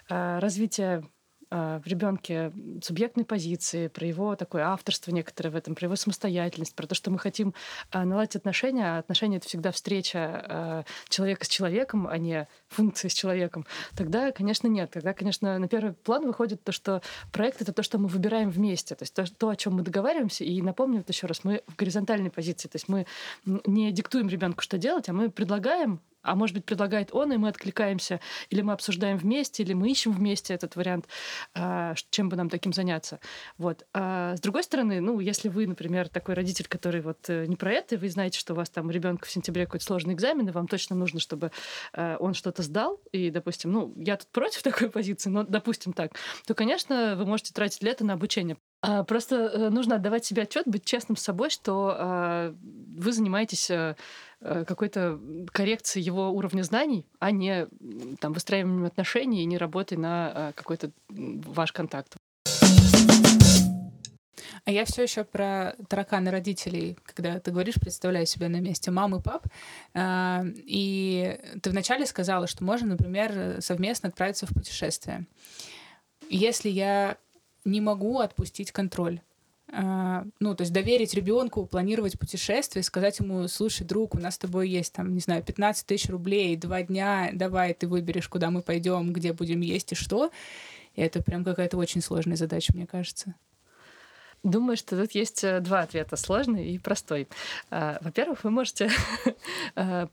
развитие 0.08 1.04
в 1.52 1.86
ребенке 1.86 2.52
субъектной 2.82 3.24
позиции, 3.24 3.88
про 3.88 4.06
его 4.06 4.36
такое 4.36 4.64
авторство 4.64 5.10
некоторое 5.10 5.50
в 5.50 5.56
этом, 5.56 5.74
про 5.74 5.86
его 5.86 5.96
самостоятельность, 5.96 6.74
про 6.74 6.86
то, 6.86 6.94
что 6.94 7.10
мы 7.10 7.18
хотим 7.18 7.54
а, 7.90 8.04
наладить 8.04 8.36
отношения, 8.36 8.96
а 8.96 8.98
отношения— 8.98 9.36
это 9.38 9.48
всегда 9.48 9.70
встреча 9.70 10.18
а, 10.18 10.84
человека 11.08 11.44
с 11.44 11.48
человеком, 11.48 12.06
а 12.06 12.16
не 12.16 12.48
функции 12.68 13.08
с 13.08 13.12
человеком, 13.12 13.66
тогда, 13.94 14.32
конечно, 14.32 14.66
нет. 14.66 14.92
Тогда, 14.92 15.12
конечно, 15.12 15.58
на 15.58 15.68
первый 15.68 15.92
план 15.92 16.26
выходит 16.26 16.64
то, 16.64 16.72
что 16.72 17.02
проект— 17.32 17.60
это 17.62 17.72
то, 17.72 17.82
что 17.82 17.98
мы 17.98 18.08
выбираем 18.08 18.50
вместе, 18.50 18.94
то 18.94 19.02
есть 19.02 19.14
то, 19.14 19.24
то 19.24 19.50
о 19.50 19.56
чем 19.56 19.74
мы 19.74 19.82
договариваемся. 19.82 20.44
И 20.44 20.62
напомню 20.62 20.98
вот 20.98 21.08
еще 21.08 21.26
раз, 21.26 21.44
мы 21.44 21.62
в 21.66 21.76
горизонтальной 21.76 22.30
позиции, 22.30 22.68
то 22.68 22.76
есть 22.76 22.88
мы 22.88 23.06
не 23.44 23.92
диктуем 23.92 24.28
ребенку, 24.28 24.62
что 24.62 24.78
делать, 24.78 25.08
а 25.08 25.12
мы 25.12 25.30
предлагаем 25.30 26.00
а 26.22 26.34
может 26.34 26.54
быть, 26.54 26.64
предлагает 26.64 27.12
он, 27.12 27.32
и 27.32 27.36
мы 27.36 27.48
откликаемся, 27.48 28.20
или 28.50 28.62
мы 28.62 28.72
обсуждаем 28.72 29.18
вместе, 29.18 29.62
или 29.62 29.72
мы 29.72 29.90
ищем 29.90 30.12
вместе 30.12 30.54
этот 30.54 30.76
вариант, 30.76 31.06
а, 31.54 31.94
чем 32.10 32.28
бы 32.28 32.36
нам 32.36 32.48
таким 32.48 32.72
заняться. 32.72 33.20
Вот. 33.58 33.86
А 33.92 34.36
с 34.36 34.40
другой 34.40 34.62
стороны, 34.62 35.00
ну, 35.00 35.20
если 35.20 35.48
вы, 35.48 35.66
например, 35.66 36.08
такой 36.08 36.34
родитель, 36.34 36.66
который 36.68 37.00
вот 37.00 37.28
э, 37.28 37.46
не 37.46 37.56
про 37.56 37.72
это, 37.72 37.94
и 37.94 37.98
вы 37.98 38.08
знаете, 38.08 38.38
что 38.38 38.54
у 38.54 38.56
вас 38.56 38.70
там 38.70 38.90
ребенка 38.90 39.26
в 39.26 39.30
сентябре 39.30 39.66
какой-то 39.66 39.84
сложный 39.84 40.14
экзамен, 40.14 40.48
и 40.48 40.52
вам 40.52 40.68
точно 40.68 40.96
нужно, 40.96 41.20
чтобы 41.20 41.50
э, 41.92 42.16
он 42.18 42.34
что-то 42.34 42.62
сдал, 42.62 43.00
и, 43.12 43.30
допустим, 43.30 43.72
ну, 43.72 43.94
я 43.96 44.16
тут 44.16 44.28
против 44.28 44.62
такой 44.62 44.90
позиции, 44.90 45.30
но, 45.30 45.42
допустим, 45.42 45.92
так, 45.92 46.12
то, 46.46 46.54
конечно, 46.54 47.16
вы 47.16 47.26
можете 47.26 47.52
тратить 47.52 47.82
лето 47.82 48.04
на 48.04 48.14
обучение. 48.14 48.56
А, 48.84 49.04
просто 49.04 49.36
э, 49.36 49.68
нужно 49.70 49.96
отдавать 49.96 50.24
себе 50.24 50.42
отчет, 50.42 50.64
быть 50.66 50.84
честным 50.84 51.16
с 51.16 51.22
собой, 51.22 51.50
что 51.50 51.94
а, 51.96 52.54
вы 52.96 53.12
занимаетесь 53.12 53.70
какой-то 54.42 55.20
коррекцией 55.52 56.04
его 56.04 56.30
уровня 56.30 56.62
знаний, 56.62 57.06
а 57.18 57.30
не 57.30 57.68
там, 58.20 58.32
выстраиванием 58.32 58.84
отношений 58.84 59.42
и 59.42 59.46
не 59.46 59.58
работой 59.58 59.98
на 59.98 60.52
какой-то 60.56 60.90
ваш 61.08 61.72
контакт. 61.72 62.16
А 64.64 64.70
я 64.70 64.84
все 64.84 65.02
еще 65.02 65.24
про 65.24 65.74
тараканы 65.88 66.30
родителей, 66.30 66.96
когда 67.04 67.40
ты 67.40 67.50
говоришь, 67.50 67.74
представляю 67.74 68.26
себя 68.26 68.48
на 68.48 68.60
месте 68.60 68.92
мамы 68.92 69.20
пап. 69.20 69.46
А, 69.92 70.44
и 70.44 71.36
ты 71.60 71.70
вначале 71.70 72.06
сказала, 72.06 72.46
что 72.46 72.62
можно, 72.62 72.90
например, 72.90 73.60
совместно 73.60 74.08
отправиться 74.08 74.46
в 74.46 74.54
путешествие. 74.54 75.26
Если 76.28 76.68
я 76.68 77.16
не 77.64 77.80
могу 77.80 78.20
отпустить 78.20 78.72
контроль. 78.72 79.20
Uh, 79.72 80.30
ну, 80.38 80.54
то 80.54 80.62
есть 80.62 80.72
доверить 80.74 81.14
ребенку 81.14 81.64
планировать 81.64 82.18
путешествие, 82.18 82.82
сказать 82.82 83.20
ему, 83.20 83.48
слушай, 83.48 83.86
друг, 83.86 84.14
у 84.14 84.18
нас 84.18 84.34
с 84.34 84.38
тобой 84.38 84.68
есть 84.68 84.92
там, 84.92 85.14
не 85.14 85.20
знаю, 85.20 85.42
15 85.42 85.86
тысяч 85.86 86.10
рублей, 86.10 86.56
два 86.56 86.82
дня, 86.82 87.30
давай 87.32 87.72
ты 87.72 87.88
выберешь, 87.88 88.28
куда 88.28 88.50
мы 88.50 88.60
пойдем, 88.60 89.14
где 89.14 89.32
будем 89.32 89.62
есть 89.62 89.92
и 89.92 89.94
что. 89.94 90.30
И 90.94 91.00
это 91.00 91.22
прям 91.22 91.42
какая-то 91.42 91.78
очень 91.78 92.02
сложная 92.02 92.36
задача, 92.36 92.74
мне 92.74 92.86
кажется. 92.86 93.34
Думаю, 94.42 94.76
что 94.76 95.00
тут 95.00 95.12
есть 95.12 95.44
э, 95.44 95.60
два 95.60 95.80
ответа, 95.80 96.16
сложный 96.16 96.72
и 96.72 96.78
простой. 96.78 97.28
А, 97.70 97.98
во-первых, 98.02 98.42
вы 98.42 98.50
можете 98.50 98.90
э, 99.76 100.08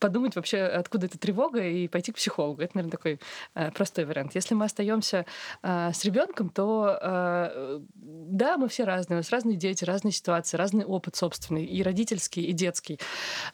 подумать 0.00 0.34
вообще, 0.34 0.62
откуда 0.62 1.06
эта 1.06 1.18
тревога, 1.18 1.64
и 1.64 1.86
пойти 1.86 2.12
к 2.12 2.16
психологу. 2.16 2.62
Это, 2.62 2.72
наверное, 2.76 2.90
такой 2.90 3.20
э, 3.54 3.70
простой 3.70 4.04
вариант. 4.06 4.34
Если 4.34 4.54
мы 4.54 4.64
остаемся 4.64 5.26
э, 5.62 5.92
с 5.92 6.04
ребенком, 6.04 6.48
то 6.48 6.98
э, 7.00 7.80
да, 7.94 8.56
мы 8.56 8.68
все 8.68 8.84
разные, 8.84 9.16
у 9.16 9.20
нас 9.20 9.30
разные 9.30 9.56
дети, 9.56 9.84
разные 9.84 10.12
ситуации, 10.12 10.56
разный 10.56 10.84
опыт 10.84 11.16
собственный, 11.16 11.64
и 11.64 11.82
родительский, 11.82 12.42
и 12.42 12.52
детский. 12.52 12.98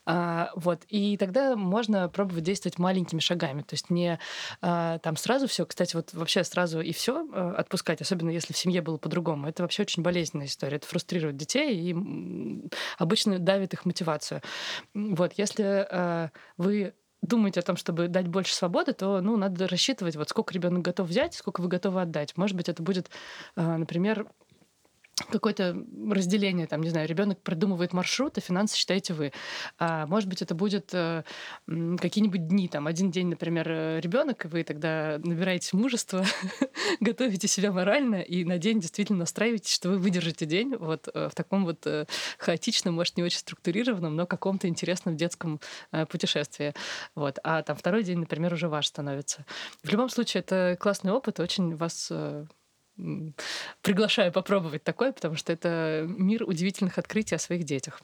Э, 0.06 0.46
вот. 0.54 0.84
И 0.88 1.16
тогда 1.16 1.56
можно 1.56 2.08
пробовать 2.08 2.44
действовать 2.44 2.78
маленькими 2.78 3.20
шагами. 3.20 3.62
То 3.62 3.74
есть 3.74 3.90
не 3.90 4.18
э, 4.62 4.98
там 5.02 5.16
сразу 5.16 5.48
все, 5.48 5.66
кстати, 5.66 5.96
вот 5.96 6.14
вообще 6.14 6.44
сразу 6.44 6.80
и 6.80 6.92
все 6.92 7.26
э, 7.26 7.54
отпускать, 7.56 8.00
особенно 8.00 8.30
если 8.30 8.52
в 8.52 8.56
семье 8.56 8.82
было 8.82 8.96
по-другому. 8.96 9.48
Это 9.48 9.62
вообще 9.62 9.82
очень 9.82 10.02
болезненная 10.02 10.46
история. 10.46 10.76
Это 10.76 10.86
фрустрирует 10.86 11.36
детей 11.36 11.76
и 11.76 11.96
обычно 12.98 13.38
давит 13.38 13.74
их 13.74 13.84
мотивацию. 13.84 14.42
Вот. 14.94 15.32
Если 15.36 15.86
э, 15.90 16.28
вы 16.56 16.94
думаете 17.22 17.60
о 17.60 17.62
том, 17.62 17.76
чтобы 17.76 18.08
дать 18.08 18.28
больше 18.28 18.54
свободы, 18.54 18.92
то 18.92 19.20
ну, 19.20 19.36
надо 19.36 19.66
рассчитывать, 19.68 20.16
вот 20.16 20.28
сколько 20.28 20.54
ребенок 20.54 20.82
готов 20.82 21.08
взять, 21.08 21.34
сколько 21.34 21.60
вы 21.60 21.68
готовы 21.68 22.00
отдать. 22.00 22.36
Может 22.36 22.56
быть, 22.56 22.68
это 22.68 22.82
будет, 22.82 23.10
э, 23.56 23.76
например, 23.76 24.26
какое-то 25.30 25.76
разделение, 26.10 26.66
там, 26.66 26.82
не 26.82 26.90
знаю, 26.90 27.08
ребенок 27.08 27.40
продумывает 27.40 27.92
маршрут, 27.92 28.36
а 28.36 28.40
финансы 28.40 28.76
считаете 28.76 29.14
вы. 29.14 29.32
А, 29.78 30.06
может 30.06 30.28
быть, 30.28 30.42
это 30.42 30.54
будет 30.54 30.90
э, 30.92 31.22
какие-нибудь 31.66 32.48
дни, 32.48 32.68
там, 32.68 32.86
один 32.86 33.10
день, 33.10 33.28
например, 33.28 33.66
э, 33.68 34.00
ребенок, 34.00 34.44
и 34.44 34.48
вы 34.48 34.62
тогда 34.62 35.18
набираете 35.24 35.76
мужество, 35.76 36.24
готовите 37.00 37.48
себя 37.48 37.72
морально, 37.72 38.16
и 38.16 38.44
на 38.44 38.58
день 38.58 38.80
действительно 38.80 39.20
настраиваетесь, 39.20 39.72
что 39.72 39.88
вы 39.90 39.98
выдержите 39.98 40.44
день 40.44 40.76
вот 40.76 41.08
э, 41.12 41.28
в 41.30 41.34
таком 41.34 41.64
вот 41.64 41.86
э, 41.86 42.04
хаотичном, 42.38 42.94
может, 42.94 43.16
не 43.16 43.22
очень 43.22 43.38
структурированном, 43.38 44.14
но 44.16 44.26
каком-то 44.26 44.68
интересном 44.68 45.16
детском 45.16 45.60
путешествии. 46.10 46.74
Вот. 47.14 47.38
А 47.42 47.62
там 47.62 47.76
второй 47.76 48.02
день, 48.02 48.18
например, 48.18 48.52
уже 48.52 48.68
ваш 48.68 48.86
становится. 48.86 49.46
В 49.82 49.90
любом 49.90 50.10
случае, 50.10 50.40
это 50.40 50.76
классный 50.78 51.12
опыт, 51.12 51.40
очень 51.40 51.74
вас 51.76 52.12
приглашаю 53.82 54.32
попробовать 54.32 54.82
такое, 54.82 55.12
потому 55.12 55.36
что 55.36 55.52
это 55.52 56.04
мир 56.06 56.44
удивительных 56.44 56.98
открытий 56.98 57.34
о 57.34 57.38
своих 57.38 57.64
детях. 57.64 58.00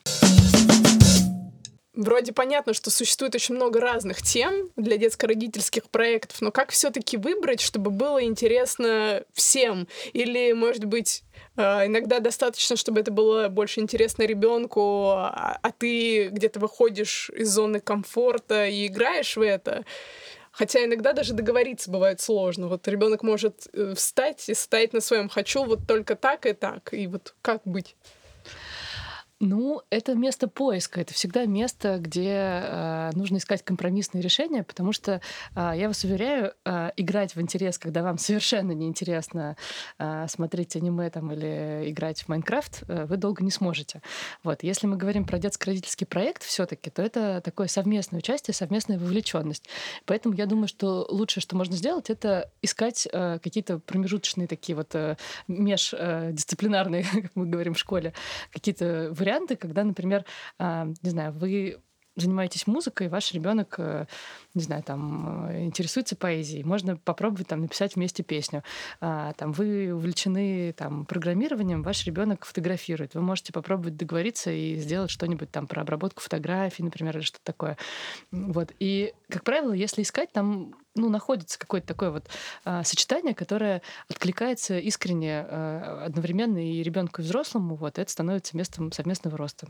Вроде 1.95 2.33
понятно, 2.33 2.73
что 2.73 2.91
существует 2.91 3.35
очень 3.35 3.55
много 3.55 3.79
разных 3.79 4.23
тем 4.23 4.71
для 4.77 4.97
детско-родительских 4.97 5.91
проектов, 5.91 6.41
но 6.41 6.51
как 6.51 6.71
все-таки 6.71 7.19
выбрать, 7.19 7.61
чтобы 7.61 7.91
было 7.91 8.25
интересно 8.25 9.25
всем? 9.35 9.87
Или, 10.15 10.53
может 10.53 10.87
быть, 10.87 11.23
э, 11.57 11.87
иногда 11.87 12.21
достаточно, 12.21 12.77
чтобы 12.77 13.01
это 13.01 13.11
было 13.11 13.49
больше 13.49 13.81
интересно 13.81 14.23
ребенку, 14.23 15.11
а, 15.11 15.59
а 15.61 15.71
ты 15.71 16.29
где-то 16.29 16.61
выходишь 16.61 17.31
из 17.37 17.51
зоны 17.51 17.79
комфорта 17.79 18.67
и 18.67 18.87
играешь 18.87 19.37
в 19.37 19.43
это? 19.43 19.85
Хотя 20.53 20.85
иногда 20.85 21.15
даже 21.15 21.33
договориться 21.33 21.91
бывает 21.91 22.21
сложно. 22.21 22.69
Вот 22.69 22.87
ребенок 22.87 23.23
может 23.23 23.67
э, 23.73 23.95
встать 23.95 24.49
и 24.49 24.55
стоять 24.55 24.93
на 24.93 25.01
своем 25.01 25.29
хочу 25.31 25.65
вот 25.65 25.87
только 25.89 26.15
так 26.15 26.45
и 26.47 26.53
так. 26.53 26.93
И 26.93 27.07
вот 27.07 27.35
как 27.41 27.63
быть? 27.65 27.97
Ну, 29.45 29.83
это 29.91 30.15
место 30.15 30.47
поиска. 30.47 31.01
Это 31.01 31.13
всегда 31.15 31.47
место, 31.47 31.99
где 31.99 32.61
э, 32.63 33.11
нужно 33.15 33.39
искать 33.39 33.65
компромиссные 33.65 34.23
решения, 34.23 34.63
потому 34.63 34.93
что, 34.93 35.21
э, 35.57 35.73
я 35.75 35.89
вас 35.89 36.05
уверяю, 36.05 36.55
э, 36.65 36.91
играть 36.97 37.35
в 37.35 37.41
интерес, 37.41 37.77
когда 37.77 38.05
вам 38.05 38.19
совершенно 38.19 38.71
неинтересно 38.71 39.57
э, 39.99 40.27
смотреть 40.29 40.77
аниме 40.77 41.11
там, 41.11 41.33
или 41.33 41.91
играть 41.91 42.23
в 42.23 42.29
Майнкрафт, 42.29 42.85
э, 42.87 43.05
вы 43.07 43.17
долго 43.17 43.43
не 43.43 43.51
сможете. 43.51 44.01
Вот. 44.45 44.63
Если 44.63 44.87
мы 44.87 44.97
говорим 44.97 45.25
про 45.25 45.39
детско-родительский 45.39 46.07
проект 46.07 46.45
все 46.45 46.65
таки 46.65 46.91
то 46.91 47.03
это 47.03 47.41
такое 47.41 47.67
совместное 47.67 48.19
участие, 48.19 48.55
совместная 48.55 48.97
вовлеченность. 48.97 49.69
Поэтому 50.05 50.37
я 50.37 50.47
думаю, 50.47 50.69
что 50.69 51.05
лучшее, 51.11 51.43
что 51.43 51.57
можно 51.57 51.75
сделать, 51.75 52.11
это 52.11 52.49
искать 52.63 53.09
э, 53.13 53.41
какие-то 53.43 53.81
промежуточные 53.81 54.47
такие 54.47 54.77
вот 54.77 54.95
э, 54.95 55.17
междисциплинарные, 55.49 57.05
как 57.13 57.33
мы 57.35 57.47
говорим 57.47 57.75
в 57.75 57.79
школе, 57.81 58.15
какие-то 58.53 59.09
варианты 59.11 59.32
варианты, 59.33 59.57
когда, 59.57 59.85
например, 59.85 60.25
а, 60.59 60.89
не 61.03 61.11
знаю, 61.11 61.33
вы 61.33 61.79
занимаетесь 62.17 62.67
музыкой, 62.67 63.09
ваш 63.09 63.33
ребенок, 63.33 63.77
э, 63.79 64.07
не 64.55 64.63
знаю, 64.63 64.83
там 64.83 65.49
э, 65.49 65.65
интересуется 65.65 66.17
поэзией, 66.17 66.65
можно 66.65 66.97
попробовать 66.97 67.49
там 67.49 67.63
написать 67.63 67.97
вместе 67.97 68.23
песню. 68.23 68.63
А, 69.01 69.33
там 69.35 69.53
вы 69.53 69.93
увлечены 69.95 70.73
там 70.75 71.07
программированием, 71.07 71.83
ваш 71.83 72.05
ребенок 72.07 72.45
фотографирует, 72.45 73.15
вы 73.15 73.23
можете 73.23 73.53
попробовать 73.53 73.97
договориться 73.97 74.51
и 74.51 74.77
сделать 74.77 75.11
что-нибудь 75.11 75.51
там 75.51 75.67
про 75.67 75.83
обработку 75.83 76.21
фотографий, 76.21 76.83
например, 76.83 77.17
или 77.17 77.25
что-то 77.25 77.45
такое. 77.45 77.77
Вот 78.31 78.73
и 78.79 79.15
как 79.29 79.45
правило, 79.45 79.73
если 79.73 80.03
искать, 80.03 80.33
там 80.33 80.75
ну, 80.95 81.09
находится 81.09 81.59
какое-то 81.59 81.87
такое 81.87 82.11
вот 82.11 82.29
а, 82.65 82.85
сочетание, 82.85 83.35
которое 83.35 83.83
откликается 84.09 84.79
искренне 84.79 85.41
а, 85.41 86.05
одновременно 86.07 86.59
и 86.59 86.83
ребенку, 86.83 87.23
и 87.23 87.25
взрослому, 87.25 87.77
вот, 87.77 87.99
это 87.99 88.11
становится 88.11 88.57
местом 88.57 88.93
совместного 88.93 89.39
роста. 89.39 89.69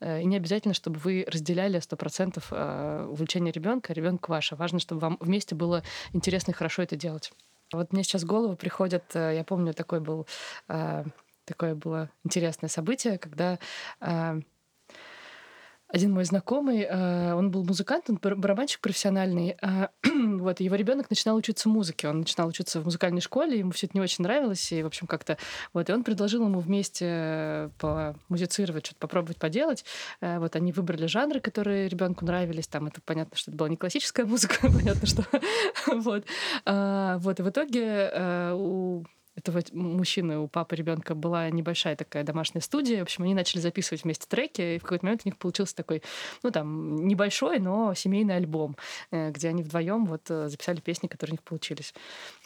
А, 0.00 0.20
и 0.20 0.24
не 0.24 0.36
обязательно, 0.36 0.74
чтобы 0.74 0.98
вы 0.98 1.24
разделяли 1.26 1.80
100% 1.80 2.42
а, 2.50 3.08
увлечение 3.08 3.52
ребенка, 3.52 3.92
а 3.92 3.94
ваше. 4.28 4.56
Важно, 4.56 4.78
чтобы 4.78 5.00
вам 5.00 5.16
вместе 5.20 5.54
было 5.54 5.82
интересно 6.12 6.50
и 6.50 6.54
хорошо 6.54 6.82
это 6.82 6.96
делать. 6.96 7.32
Вот 7.72 7.92
мне 7.92 8.02
сейчас 8.02 8.22
в 8.22 8.26
голову 8.26 8.56
приходит, 8.56 9.04
э, 9.14 9.36
я 9.36 9.44
помню, 9.44 9.72
такой 9.74 10.00
был, 10.00 10.26
а, 10.68 11.04
такое 11.44 11.74
было 11.74 12.10
интересное 12.24 12.68
событие, 12.68 13.16
когда 13.18 13.58
а, 14.00 14.40
один 15.92 16.12
мой 16.12 16.24
знакомый, 16.24 16.86
э, 16.88 17.34
он 17.34 17.50
был 17.50 17.64
музыкант, 17.64 18.08
он 18.08 18.16
барабанщик 18.16 18.80
профессиональный. 18.80 19.56
Э, 19.60 19.88
вот, 20.38 20.60
его 20.60 20.74
ребенок 20.76 21.10
начинал 21.10 21.36
учиться 21.36 21.68
музыке. 21.68 22.08
Он 22.08 22.20
начинал 22.20 22.48
учиться 22.48 22.80
в 22.80 22.84
музыкальной 22.84 23.20
школе, 23.20 23.58
ему 23.58 23.72
все 23.72 23.86
это 23.86 23.96
не 23.96 24.00
очень 24.00 24.22
нравилось, 24.22 24.70
и, 24.72 24.82
в 24.82 24.86
общем, 24.86 25.06
как-то... 25.06 25.36
Вот, 25.72 25.88
и 25.90 25.92
он 25.92 26.04
предложил 26.04 26.44
ему 26.44 26.60
вместе 26.60 27.70
помузицировать, 27.78 28.86
что-то 28.86 29.00
попробовать 29.00 29.38
поделать. 29.38 29.84
Э, 30.20 30.38
вот, 30.38 30.54
они 30.56 30.72
выбрали 30.72 31.06
жанры, 31.06 31.40
которые 31.40 31.88
ребенку 31.88 32.24
нравились. 32.24 32.68
Там 32.68 32.86
это 32.86 33.00
понятно, 33.04 33.36
что 33.36 33.50
это 33.50 33.58
была 33.58 33.68
не 33.68 33.76
классическая 33.76 34.24
музыка, 34.26 34.56
понятно, 34.62 35.06
что... 35.06 35.24
вот. 35.86 36.24
вот, 36.64 37.40
и 37.40 37.42
в 37.42 37.48
итоге 37.48 38.52
у 38.54 39.04
этого 39.36 39.62
мужчины, 39.72 40.38
у 40.38 40.48
папы 40.48 40.76
ребенка 40.76 41.14
была 41.14 41.48
небольшая 41.50 41.96
такая 41.96 42.24
домашняя 42.24 42.60
студия. 42.60 42.98
В 42.98 43.02
общем, 43.02 43.24
они 43.24 43.34
начали 43.34 43.60
записывать 43.60 44.04
вместе 44.04 44.26
треки, 44.28 44.76
и 44.76 44.78
в 44.78 44.82
какой-то 44.82 45.04
момент 45.04 45.22
у 45.24 45.28
них 45.28 45.36
получился 45.38 45.74
такой, 45.74 46.02
ну 46.42 46.50
там, 46.50 47.06
небольшой, 47.06 47.58
но 47.58 47.94
семейный 47.94 48.36
альбом, 48.36 48.76
э, 49.10 49.30
где 49.30 49.48
они 49.48 49.62
вдвоем 49.62 50.04
вот 50.04 50.30
э, 50.30 50.48
записали 50.48 50.80
песни, 50.80 51.06
которые 51.06 51.32
у 51.32 51.34
них 51.34 51.42
получились. 51.42 51.94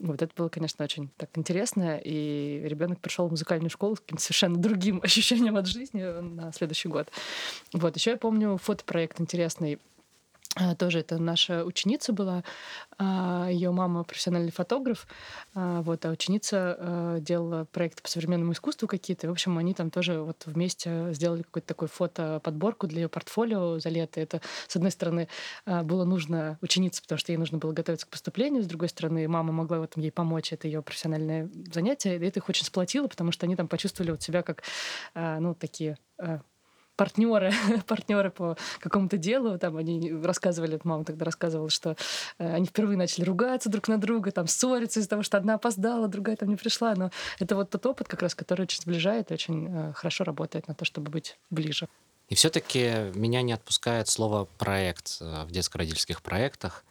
Вот 0.01 0.23
это 0.23 0.33
было, 0.37 0.49
конечно, 0.49 0.85
очень 0.85 1.11
так 1.17 1.31
интересно, 1.37 2.01
и 2.03 2.63
ребенок 2.65 3.01
пришел 3.01 3.27
в 3.29 3.31
музыкальную 3.31 3.71
школу 3.71 3.97
с 3.97 4.01
каким-то 4.01 4.23
совершенно 4.23 4.57
другим 4.57 5.01
ощущением 5.03 5.57
от 5.57 5.67
жизни 5.67 6.03
на 6.03 6.53
следующий 6.53 6.89
год. 6.89 7.09
Вот, 7.73 7.97
еще 7.97 8.13
я 8.13 8.17
помню 8.17 8.59
фотопроект 8.59 9.21
интересный 9.21 9.79
тоже 10.79 11.01
это 11.01 11.19
наша 11.19 11.65
ученица 11.65 12.13
была, 12.13 12.45
а, 12.99 13.49
ее 13.51 13.71
мама 13.73 14.05
профессиональный 14.05 14.53
фотограф, 14.53 15.07
а, 15.55 15.83
вот, 15.83 16.05
а 16.05 16.11
ученица 16.11 17.19
делала 17.21 17.67
проекты 17.73 18.03
по 18.03 18.09
современному 18.09 18.53
искусству 18.53 18.87
какие-то. 18.87 19.29
В 19.29 19.33
общем, 19.33 19.59
они 19.59 19.75
там 19.75 19.91
тоже 19.91 20.21
вот 20.21 20.45
вместе 20.47 21.13
сделали 21.13 21.43
какую-то 21.43 21.67
такую 21.67 21.89
фотоподборку 21.89 22.87
для 22.87 23.03
ее 23.03 23.09
портфолио 23.09 23.79
за 23.79 23.89
лето. 23.89 24.21
Это, 24.21 24.41
с 24.69 24.77
одной 24.77 24.91
стороны, 24.91 25.29
было 25.67 26.05
нужно 26.05 26.59
ученице, 26.61 27.03
потому 27.03 27.19
что 27.19 27.33
ей 27.33 27.39
нужно 27.39 27.59
было 27.59 27.73
готовиться 27.73 28.07
к 28.07 28.11
поступлению, 28.11 28.63
с 28.63 28.67
другой 28.67 28.89
стороны, 28.89 29.27
мама 29.29 29.53
могла 29.53 29.81
в 29.81 29.83
этом 29.83 30.03
ей 30.03 30.13
помочь, 30.13 30.53
это 30.53 30.69
ее 30.69 30.83
профессиональное 30.83 31.51
занятие, 31.73 32.17
и 32.17 32.25
это 32.25 32.41
их 32.41 32.49
очень 32.49 32.65
сплотило, 32.65 33.09
потому 33.09 33.33
что 33.33 33.47
они 33.47 33.57
там 33.57 33.69
почувствовали 33.69 34.13
вот 34.13 34.23
себя 34.23 34.43
как, 34.43 34.63
ну, 35.15 35.55
такие 35.55 35.99
партнеры, 36.97 37.53
партнеры 37.87 38.31
по 38.31 38.57
какому-то 38.81 39.17
делу, 39.17 39.59
там 39.59 39.77
они 39.77 40.13
рассказывали, 40.13 40.79
мама 40.85 41.05
тогда 41.05 41.25
рассказывала, 41.25 41.71
что 41.71 41.97
э, 42.39 42.55
они 42.55 42.67
впервые 42.67 42.97
начали 42.97 43.25
ругаться 43.25 43.69
друг 43.69 43.89
на 43.89 43.99
друга, 43.99 44.31
там 44.31 44.47
ссориться 44.47 45.01
из-за 45.01 45.09
того, 45.09 45.23
что 45.23 45.37
одна 45.37 45.55
опоздала, 45.55 46.09
другая 46.09 46.37
там 46.37 46.49
не 46.49 46.57
пришла, 46.57 46.95
но 46.95 47.11
это 47.39 47.57
вот 47.57 47.71
тот 47.71 47.85
опыт, 47.87 48.09
как 48.09 48.23
раз, 48.23 48.35
который 48.35 48.63
очень 48.63 48.81
сближает 48.81 49.31
и 49.31 49.35
очень 49.35 49.69
э, 49.69 49.93
хорошо 49.95 50.25
работает 50.25 50.69
на 50.69 50.75
то, 50.75 50.85
чтобы 50.85 51.11
быть 51.11 51.39
ближе. 51.51 51.89
И 52.29 52.35
все-таки 52.35 53.13
меня 53.15 53.43
не 53.43 53.53
отпускает 53.53 54.09
слово 54.09 54.47
проект 54.59 55.19
э, 55.21 55.45
в 55.45 55.51
детско-родительских 55.51 56.23
проектах. 56.23 56.85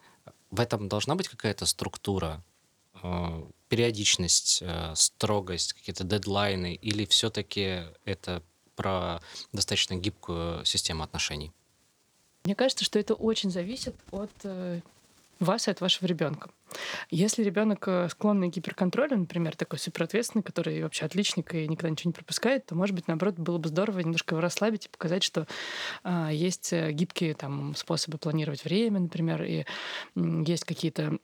В 0.51 0.59
этом 0.59 0.87
должна 0.87 1.15
быть 1.15 1.29
какая-то 1.29 1.65
структура, 1.65 2.43
периодичность, 3.69 4.63
строгость, 4.93 5.73
какие-то 5.73 6.03
дедлайны, 6.03 6.75
или 6.75 7.05
все-таки 7.05 7.81
это 8.05 8.43
про 8.75 9.19
достаточно 9.51 9.95
гибкую 9.95 10.65
систему 10.65 11.03
отношений? 11.03 11.51
Мне 12.43 12.55
кажется, 12.55 12.83
что 12.83 12.99
это 12.99 13.13
очень 13.13 13.51
зависит 13.51 13.95
от 14.11 14.31
э, 14.43 14.81
вас 15.39 15.67
и 15.67 15.71
от 15.71 15.81
вашего 15.81 16.07
ребенка. 16.07 16.49
Если 17.09 17.43
ребенок 17.43 17.87
э, 17.87 18.09
склонный 18.09 18.49
к 18.49 18.55
гиперконтролю, 18.55 19.17
например, 19.17 19.55
такой 19.55 19.79
суперответственный, 19.79 20.43
который 20.43 20.81
вообще 20.83 21.05
отличник 21.05 21.53
и 21.53 21.67
никогда 21.67 21.89
ничего 21.89 22.09
не 22.09 22.13
пропускает, 22.13 22.65
то, 22.65 22.75
может 22.75 22.95
быть, 22.95 23.07
наоборот, 23.07 23.35
было 23.35 23.57
бы 23.57 23.69
здорово 23.69 23.99
немножко 23.99 24.35
его 24.35 24.41
расслабить 24.41 24.87
и 24.87 24.89
показать, 24.89 25.23
что 25.23 25.47
а, 26.03 26.31
есть 26.31 26.73
э, 26.73 26.91
гибкие 26.91 27.33
там 27.35 27.75
способы 27.75 28.17
планировать 28.17 28.65
время, 28.65 28.99
например, 28.99 29.43
и 29.43 29.65
есть 30.15 30.65
какие-то 30.65 31.17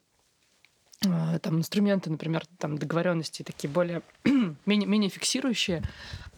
там 1.00 1.58
инструменты, 1.58 2.10
например, 2.10 2.44
там 2.58 2.76
договоренности 2.76 3.42
такие 3.42 3.70
более 3.70 4.02
менее, 4.66 4.86
менее 4.86 5.08
фиксирующие. 5.08 5.82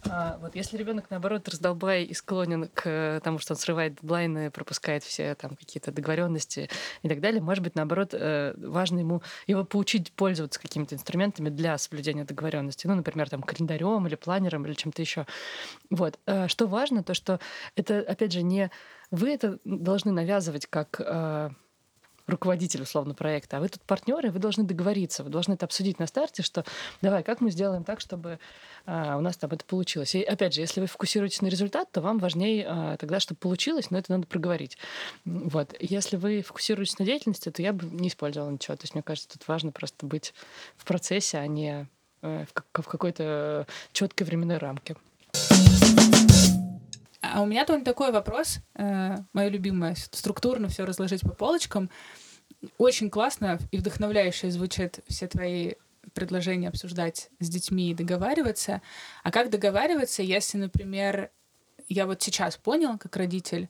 А, 0.09 0.37
вот 0.41 0.55
если 0.55 0.77
ребенок 0.77 1.09
наоборот 1.09 1.47
раздолбай 1.47 2.03
и 2.03 2.13
склонен 2.13 2.69
к 2.73 3.21
тому, 3.23 3.39
что 3.39 3.53
он 3.53 3.57
срывает 3.57 3.95
дедлайны, 4.01 4.51
пропускает 4.51 5.03
все 5.03 5.35
там 5.35 5.55
какие-то 5.55 5.91
договоренности 5.91 6.69
и 7.01 7.09
так 7.09 7.19
далее, 7.21 7.41
может 7.41 7.63
быть 7.63 7.75
наоборот 7.75 8.13
э, 8.13 8.53
важно 8.57 8.99
ему 8.99 9.21
его 9.47 9.63
поучить 9.63 10.11
пользоваться 10.11 10.59
какими-то 10.59 10.95
инструментами 10.95 11.49
для 11.49 11.77
соблюдения 11.77 12.23
договоренности, 12.23 12.87
ну, 12.87 12.95
например, 12.95 13.29
там 13.29 13.43
календарем 13.43 14.05
или 14.07 14.15
планером 14.15 14.65
или 14.65 14.73
чем-то 14.73 15.01
еще. 15.01 15.25
Вот 15.89 16.19
э, 16.25 16.47
что 16.47 16.67
важно, 16.67 17.03
то 17.03 17.13
что 17.13 17.39
это 17.75 17.99
опять 17.99 18.31
же 18.31 18.43
не 18.43 18.71
вы 19.11 19.29
это 19.29 19.59
должны 19.63 20.11
навязывать 20.11 20.65
как 20.65 20.99
э, 20.99 21.49
руководитель, 22.27 22.81
условно, 22.81 23.13
проекта, 23.13 23.57
а 23.57 23.59
вы 23.59 23.69
тут 23.69 23.81
партнеры, 23.81 24.31
вы 24.31 24.39
должны 24.39 24.63
договориться, 24.63 25.23
вы 25.23 25.29
должны 25.29 25.53
это 25.53 25.65
обсудить 25.65 25.99
на 25.99 26.07
старте, 26.07 26.41
что 26.41 26.63
давай, 27.01 27.23
как 27.23 27.41
мы 27.41 27.51
сделаем 27.51 27.83
так, 27.83 27.99
чтобы 27.99 28.39
а, 28.85 29.17
у 29.17 29.21
нас 29.21 29.37
там 29.37 29.51
это 29.51 29.65
получилось. 29.65 30.15
И 30.15 30.23
опять 30.23 30.53
же, 30.53 30.61
если 30.61 30.79
вы 30.79 30.87
фокусируетесь 30.87 31.41
на 31.41 31.47
результат, 31.47 31.91
то 31.91 32.01
вам 32.01 32.19
важнее 32.19 32.65
а, 32.67 32.97
тогда, 32.97 33.19
чтобы 33.19 33.39
получилось, 33.39 33.91
но 33.91 33.97
это 33.97 34.11
надо 34.11 34.27
проговорить. 34.27 34.77
Вот. 35.25 35.75
Если 35.79 36.15
вы 36.15 36.41
фокусируетесь 36.41 36.97
на 36.99 37.05
деятельности, 37.05 37.49
то 37.49 37.61
я 37.61 37.73
бы 37.73 37.85
не 37.85 38.07
использовала 38.07 38.49
ничего. 38.49 38.75
То 38.77 38.83
есть, 38.83 38.93
мне 38.93 39.03
кажется, 39.03 39.29
тут 39.29 39.47
важно 39.47 39.71
просто 39.71 40.05
быть 40.05 40.33
в 40.77 40.85
процессе, 40.85 41.37
а 41.37 41.47
не 41.47 41.87
э, 42.21 42.45
в, 42.45 42.81
в 42.81 42.87
какой-то 42.87 43.67
четкой 43.91 44.27
временной 44.27 44.57
рамке. 44.57 44.95
А 47.33 47.41
у 47.41 47.47
меня, 47.47 47.65
Тонь, 47.65 47.83
такой 47.83 48.11
вопрос, 48.11 48.59
э, 48.75 49.15
мое 49.33 49.47
любимое, 49.47 49.95
структурно 49.95 50.67
все 50.67 50.85
разложить 50.85 51.21
по 51.21 51.29
полочкам. 51.29 51.89
Очень 52.77 53.09
классно 53.09 53.57
и 53.71 53.77
вдохновляюще 53.77 54.51
звучат 54.51 54.99
все 55.07 55.25
твои 55.27 55.73
предложения 56.13 56.67
обсуждать 56.67 57.31
с 57.39 57.49
детьми 57.49 57.89
и 57.89 57.95
договариваться. 57.95 58.83
А 59.23 59.31
как 59.31 59.49
договариваться, 59.49 60.21
если, 60.21 60.59
например, 60.59 61.31
я 61.89 62.05
вот 62.05 62.21
сейчас 62.21 62.55
понял, 62.55 62.99
как 62.99 63.15
родитель, 63.15 63.67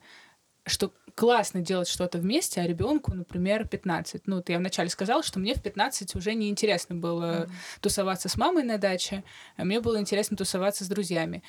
что 0.65 0.91
классно 1.15 1.62
делать 1.62 1.88
что-то 1.88 2.17
вместе, 2.17 2.60
а 2.60 2.67
ребенку, 2.67 3.13
например, 3.13 3.65
15. 3.65 4.28
Ну, 4.28 4.41
ты 4.41 4.54
я 4.54 4.58
вначале 4.60 4.89
сказал, 4.89 5.23
что 5.23 5.39
мне 5.39 5.54
в 5.54 5.62
15 5.62 6.15
уже 6.15 6.34
не 6.34 6.49
интересно 6.49 6.95
было 6.95 7.45
mm-hmm. 7.45 7.52
тусоваться 7.80 8.28
с 8.28 8.36
мамой 8.36 8.63
на 8.63 8.78
даче, 8.78 9.23
а 9.56 9.63
мне 9.63 9.80
было 9.80 10.02
интересно 10.02 10.36
тусоваться 10.36 10.84
с 10.84 10.88
друзьями. 10.88 11.43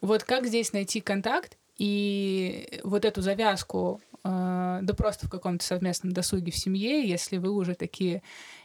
Вот 0.00 0.24
как 0.24 0.46
здесь 0.46 0.72
найти 0.72 1.00
контакт 1.00 1.56
и 1.78 2.80
вот 2.84 3.04
эту 3.04 3.20
завязку, 3.22 4.00
э, 4.24 4.78
да 4.82 4.94
просто 4.94 5.26
в 5.26 5.30
каком-то 5.30 5.64
совместном 5.64 6.12
досуге 6.12 6.52
в 6.52 6.56
семье, 6.56 7.06
если 7.06 7.36
вы 7.38 7.50
уже 7.50 7.74
такие 7.74 8.22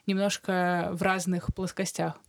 немножко 0.07 0.89
в 0.93 1.01
разных 1.01 1.53
плоскостях? 1.53 2.19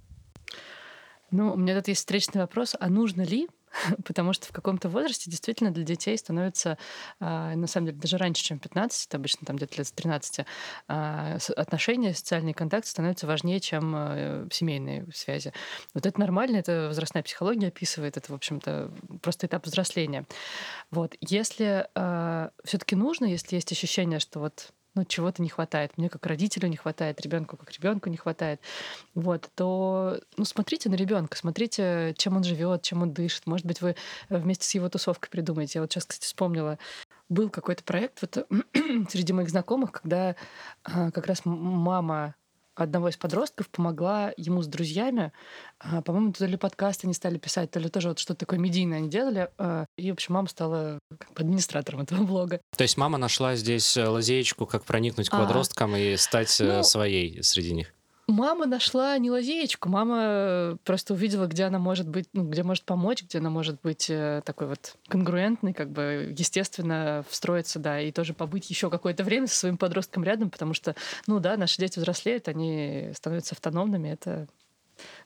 Ну, 1.31 1.53
у 1.53 1.57
меня 1.57 1.77
тут 1.77 1.89
есть 1.89 2.01
встречный 2.01 2.41
вопрос, 2.43 2.77
а 2.79 2.89
нужно 2.89 3.23
ли 3.23 3.49
потому 4.05 4.33
что 4.33 4.47
в 4.47 4.53
каком-то 4.53 4.89
возрасте 4.89 5.31
действительно 5.31 5.71
для 5.71 5.85
детей 5.85 6.17
становится, 6.17 6.79
а, 7.21 7.55
на 7.55 7.67
самом 7.67 7.89
деле, 7.89 7.99
даже 7.99 8.17
раньше, 8.19 8.45
чем 8.45 8.59
15, 8.59 9.07
это 9.07 9.17
обычно 9.17 9.47
там 9.47 9.57
где-то 9.57 9.77
лет 9.79 9.87
с 9.87 9.93
13, 9.93 10.47
а, 10.89 11.39
отношения, 11.57 12.15
социальный 12.15 12.53
контакт 12.53 12.87
становятся 12.87 13.27
важнее, 13.27 13.61
чем 13.61 13.95
э, 13.97 14.49
семейные 14.51 15.07
связи. 15.15 15.53
Вот 15.95 16.07
это 16.07 16.19
нормально, 16.19 16.57
это 16.57 16.89
возрастная 16.89 17.23
психология 17.23 17.69
описывает, 17.69 18.17
это, 18.17 18.33
в 18.33 18.35
общем-то, 18.35 18.93
просто 19.21 19.47
этап 19.47 19.67
взросления. 19.67 20.27
Вот. 20.91 21.15
Если 21.21 21.87
а, 21.95 22.51
все 22.65 22.79
таки 22.79 22.97
нужно, 22.97 23.27
если 23.27 23.57
есть 23.57 23.73
ощущение, 23.73 24.19
что 24.19 24.41
вот 24.41 24.73
ну, 24.95 25.05
чего-то 25.05 25.43
не 25.43 25.49
хватает, 25.49 25.97
мне 25.97 26.09
как 26.09 26.27
родителю 26.27 26.69
не 26.69 26.77
хватает, 26.77 27.21
ребенку 27.21 27.57
как 27.57 27.71
ребенку 27.73 28.11
не 28.11 28.17
хватает, 28.17 28.61
вот, 29.15 29.51
то, 29.55 30.21
ну, 30.37 30.45
смотрите 30.45 30.89
на 30.91 30.95
ребенка, 30.95 31.37
смотрите, 31.37 32.15
чем 32.19 32.37
он 32.37 32.45
живет, 32.45 32.83
чем 32.83 33.03
он 33.03 33.13
дышит. 33.13 33.47
Может 33.47 33.67
быть, 33.67 33.81
вы 33.81 33.97
вместе 34.29 34.67
с 34.67 34.75
его 34.75 34.89
тусовкой 34.89 35.31
придумаете. 35.31 35.79
Я 35.79 35.81
вот 35.83 35.93
сейчас, 35.93 36.05
кстати, 36.05 36.27
вспомнила 36.27 36.79
был 37.29 37.49
какой-то 37.49 37.83
проект 37.83 38.21
вот, 38.21 38.47
среди 39.11 39.33
моих 39.33 39.49
знакомых, 39.49 39.93
когда 39.93 40.37
а, 40.85 41.11
как 41.11 41.27
раз 41.27 41.43
мама 41.45 42.35
одного 42.75 43.09
из 43.09 43.17
подростков 43.17 43.69
помогла 43.69 44.33
ему 44.37 44.63
с 44.63 44.67
друзьями. 44.67 45.33
А, 45.79 46.03
по-моему, 46.03 46.33
то 46.33 46.47
ли 46.47 46.57
подкасты 46.57 47.07
они 47.07 47.15
стали 47.15 47.39
писать, 47.39 47.71
то 47.71 47.79
ли 47.79 47.89
тоже 47.89 48.09
вот 48.09 48.19
что-то 48.19 48.41
такое 48.41 48.59
медийное 48.59 48.99
они 48.99 49.09
делали. 49.09 49.51
А, 49.59 49.87
и, 49.97 50.11
в 50.11 50.15
общем, 50.15 50.35
мама 50.35 50.49
стала 50.49 50.99
как 51.19 51.33
бы 51.33 51.43
администратором 51.43 52.01
этого 52.01 52.25
блога. 52.25 52.61
То 52.77 52.83
есть 52.83 52.97
мама 52.97 53.19
нашла 53.19 53.57
здесь 53.57 53.97
э, 53.97 54.07
лазеечку, 54.07 54.67
как 54.67 54.85
проникнуть 54.85 55.29
к 55.29 55.35
а, 55.35 55.41
подросткам 55.41 55.97
и 55.97 56.17
стать 56.17 56.61
э, 56.61 56.79
ну, 56.79 56.83
своей 56.83 57.43
среди 57.43 57.75
них? 57.75 57.95
Мама 58.33 58.65
нашла 58.65 59.19
не 59.19 59.31
лазеечку, 59.31 59.91
мама 59.91 60.79
просто 60.85 61.13
увидела, 61.13 61.47
где 61.47 61.65
она 61.65 61.79
может 61.79 62.09
быть, 62.09 62.31
ну, 62.33 62.45
где 62.45 62.63
может 62.63 62.85
помочь, 62.85 63.23
где 63.23 63.37
она 63.37 63.51
может 63.51 63.79
быть 63.83 64.09
э, 64.09 64.41
такой 64.47 64.69
вот 64.69 64.97
конгруентной, 65.09 65.75
как 65.75 65.91
бы 65.91 66.35
естественно 66.35 67.27
встроиться, 67.29 67.79
да, 67.79 68.01
и 68.01 68.11
тоже 68.11 68.33
побыть 68.33 68.71
еще 68.71 68.89
какое-то 68.89 69.23
время 69.23 69.49
со 69.49 69.57
своим 69.59 69.77
подростком 69.77 70.25
рядом, 70.25 70.49
потому 70.49 70.73
что, 70.73 70.97
ну 71.27 71.41
да, 71.41 71.59
наши 71.59 71.77
дети 71.79 71.99
взрослеют, 71.99 72.49
они 72.49 73.11
становятся 73.15 73.55
автономными, 73.55 74.09
это 74.09 74.47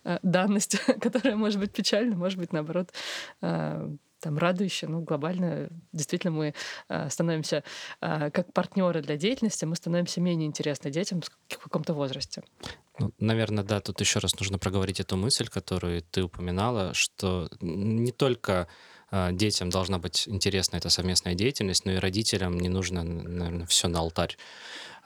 э, 0.02 0.18
данность, 0.24 0.76
которая 1.00 1.36
может 1.36 1.60
быть 1.60 1.70
печальна, 1.70 2.16
может 2.16 2.40
быть, 2.40 2.52
наоборот, 2.52 2.92
э, 3.40 3.88
там 4.20 4.38
радующе, 4.38 4.86
ну, 4.86 5.00
глобально 5.00 5.68
действительно 5.92 6.32
мы 6.32 6.54
э, 6.88 7.10
становимся 7.10 7.64
э, 8.00 8.30
как 8.30 8.52
партнеры 8.52 9.02
для 9.02 9.16
деятельности, 9.16 9.64
мы 9.64 9.76
становимся 9.76 10.20
менее 10.20 10.46
интересны 10.46 10.90
детям 10.90 11.20
в 11.48 11.58
каком-то 11.58 11.94
возрасте. 11.94 12.42
Ну, 12.98 13.12
наверное, 13.18 13.64
да, 13.64 13.80
тут 13.80 14.00
еще 14.00 14.20
раз 14.20 14.38
нужно 14.38 14.58
проговорить 14.58 15.00
эту 15.00 15.16
мысль, 15.16 15.48
которую 15.48 16.02
ты 16.02 16.22
упоминала, 16.22 16.94
что 16.94 17.48
не 17.60 18.12
только 18.12 18.68
э, 19.10 19.32
детям 19.32 19.70
должна 19.70 19.98
быть 19.98 20.26
интересна 20.26 20.76
эта 20.76 20.88
совместная 20.88 21.34
деятельность, 21.34 21.84
но 21.84 21.92
и 21.92 21.96
родителям 21.96 22.58
не 22.58 22.68
нужно, 22.68 23.02
наверное, 23.02 23.66
все 23.66 23.88
на 23.88 23.98
алтарь 23.98 24.36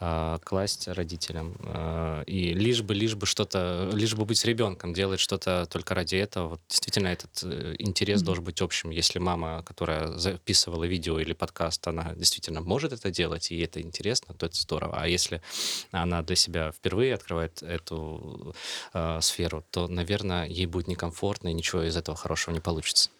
э, 0.00 0.38
класть 0.42 0.88
родителям. 0.88 1.56
Э, 1.60 2.24
и 2.26 2.54
лишь 2.54 2.82
бы, 2.82 2.94
лишь 2.94 3.14
бы 3.14 3.26
что-то, 3.26 3.90
лишь 3.92 4.14
бы 4.14 4.24
быть 4.24 4.38
с 4.38 4.44
ребенком, 4.44 4.94
делать 4.94 5.20
что-то 5.20 5.66
только 5.70 5.94
ради 5.94 6.16
этого. 6.16 6.48
Вот 6.48 6.60
действительно 6.68 7.08
этот 7.08 7.42
э, 7.44 7.76
интерес 7.78 8.22
mm-hmm. 8.22 8.24
должен 8.24 8.44
быть 8.44 8.60
общим. 8.62 8.90
Если 8.90 9.18
мама, 9.18 9.62
которая 9.62 10.16
записывала 10.18 10.84
видео 10.84 11.18
или 11.20 11.32
подкаст, 11.32 11.86
она 11.86 12.14
действительно 12.14 12.60
может 12.60 12.92
это 12.92 13.10
делать, 13.10 13.50
и 13.52 13.60
это 13.60 13.80
интересно, 13.80 14.34
то 14.34 14.46
это 14.46 14.56
здорово. 14.56 14.96
А 15.00 15.06
если 15.06 15.42
она 15.90 16.22
для 16.22 16.36
себя 16.36 16.72
впервые 16.72 17.14
открывает 17.14 17.62
эту 17.62 18.54
э, 18.92 19.18
сферу, 19.20 19.64
то, 19.70 19.88
наверное, 19.88 20.46
ей 20.46 20.66
будет 20.66 20.88
некомфортно, 20.88 21.48
и 21.48 21.52
ничего 21.52 21.82
из 21.82 21.96
этого 21.96 22.16
хорошего 22.16 22.54
не 22.54 22.60
получится. 22.60 23.10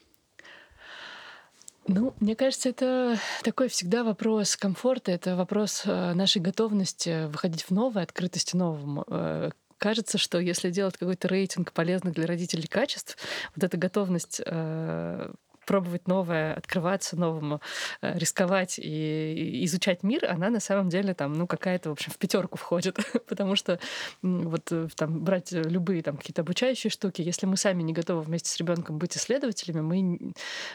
Ну, 1.92 2.14
мне 2.20 2.36
кажется, 2.36 2.68
это 2.68 3.18
такой 3.42 3.68
всегда 3.68 4.04
вопрос 4.04 4.56
комфорта, 4.56 5.10
это 5.10 5.34
вопрос 5.34 5.82
э, 5.84 6.12
нашей 6.14 6.40
готовности 6.40 7.26
выходить 7.26 7.64
в 7.64 7.72
новое, 7.72 8.04
открытости 8.04 8.54
новому. 8.54 9.04
Э, 9.08 9.50
кажется, 9.76 10.16
что 10.16 10.38
если 10.38 10.70
делать 10.70 10.96
какой-то 10.96 11.26
рейтинг 11.26 11.72
полезных 11.72 12.14
для 12.14 12.28
родителей 12.28 12.68
качеств, 12.68 13.18
вот 13.56 13.64
эта 13.64 13.76
готовность 13.76 14.40
э, 14.44 15.32
пробовать 15.70 16.08
новое, 16.08 16.54
открываться 16.54 17.16
новому, 17.16 17.60
э, 18.02 18.18
рисковать 18.18 18.80
и 18.80 19.64
изучать 19.66 20.02
мир, 20.02 20.24
она 20.28 20.50
на 20.50 20.58
самом 20.58 20.88
деле 20.88 21.14
там, 21.14 21.32
ну, 21.32 21.46
какая-то, 21.46 21.90
в 21.90 21.92
общем, 21.92 22.10
в 22.10 22.18
пятерку 22.18 22.58
входит. 22.58 22.96
Потому 23.28 23.54
что 23.54 23.78
вот 24.20 24.72
э, 24.72 24.88
там 24.96 25.20
брать 25.22 25.52
любые 25.52 26.02
там 26.02 26.16
какие-то 26.16 26.42
обучающие 26.42 26.90
штуки, 26.90 27.22
если 27.22 27.46
мы 27.46 27.56
сами 27.56 27.84
не 27.84 27.92
готовы 27.92 28.22
вместе 28.22 28.50
с 28.50 28.56
ребенком 28.56 28.98
быть 28.98 29.16
исследователями, 29.16 29.80
мы, 29.80 30.32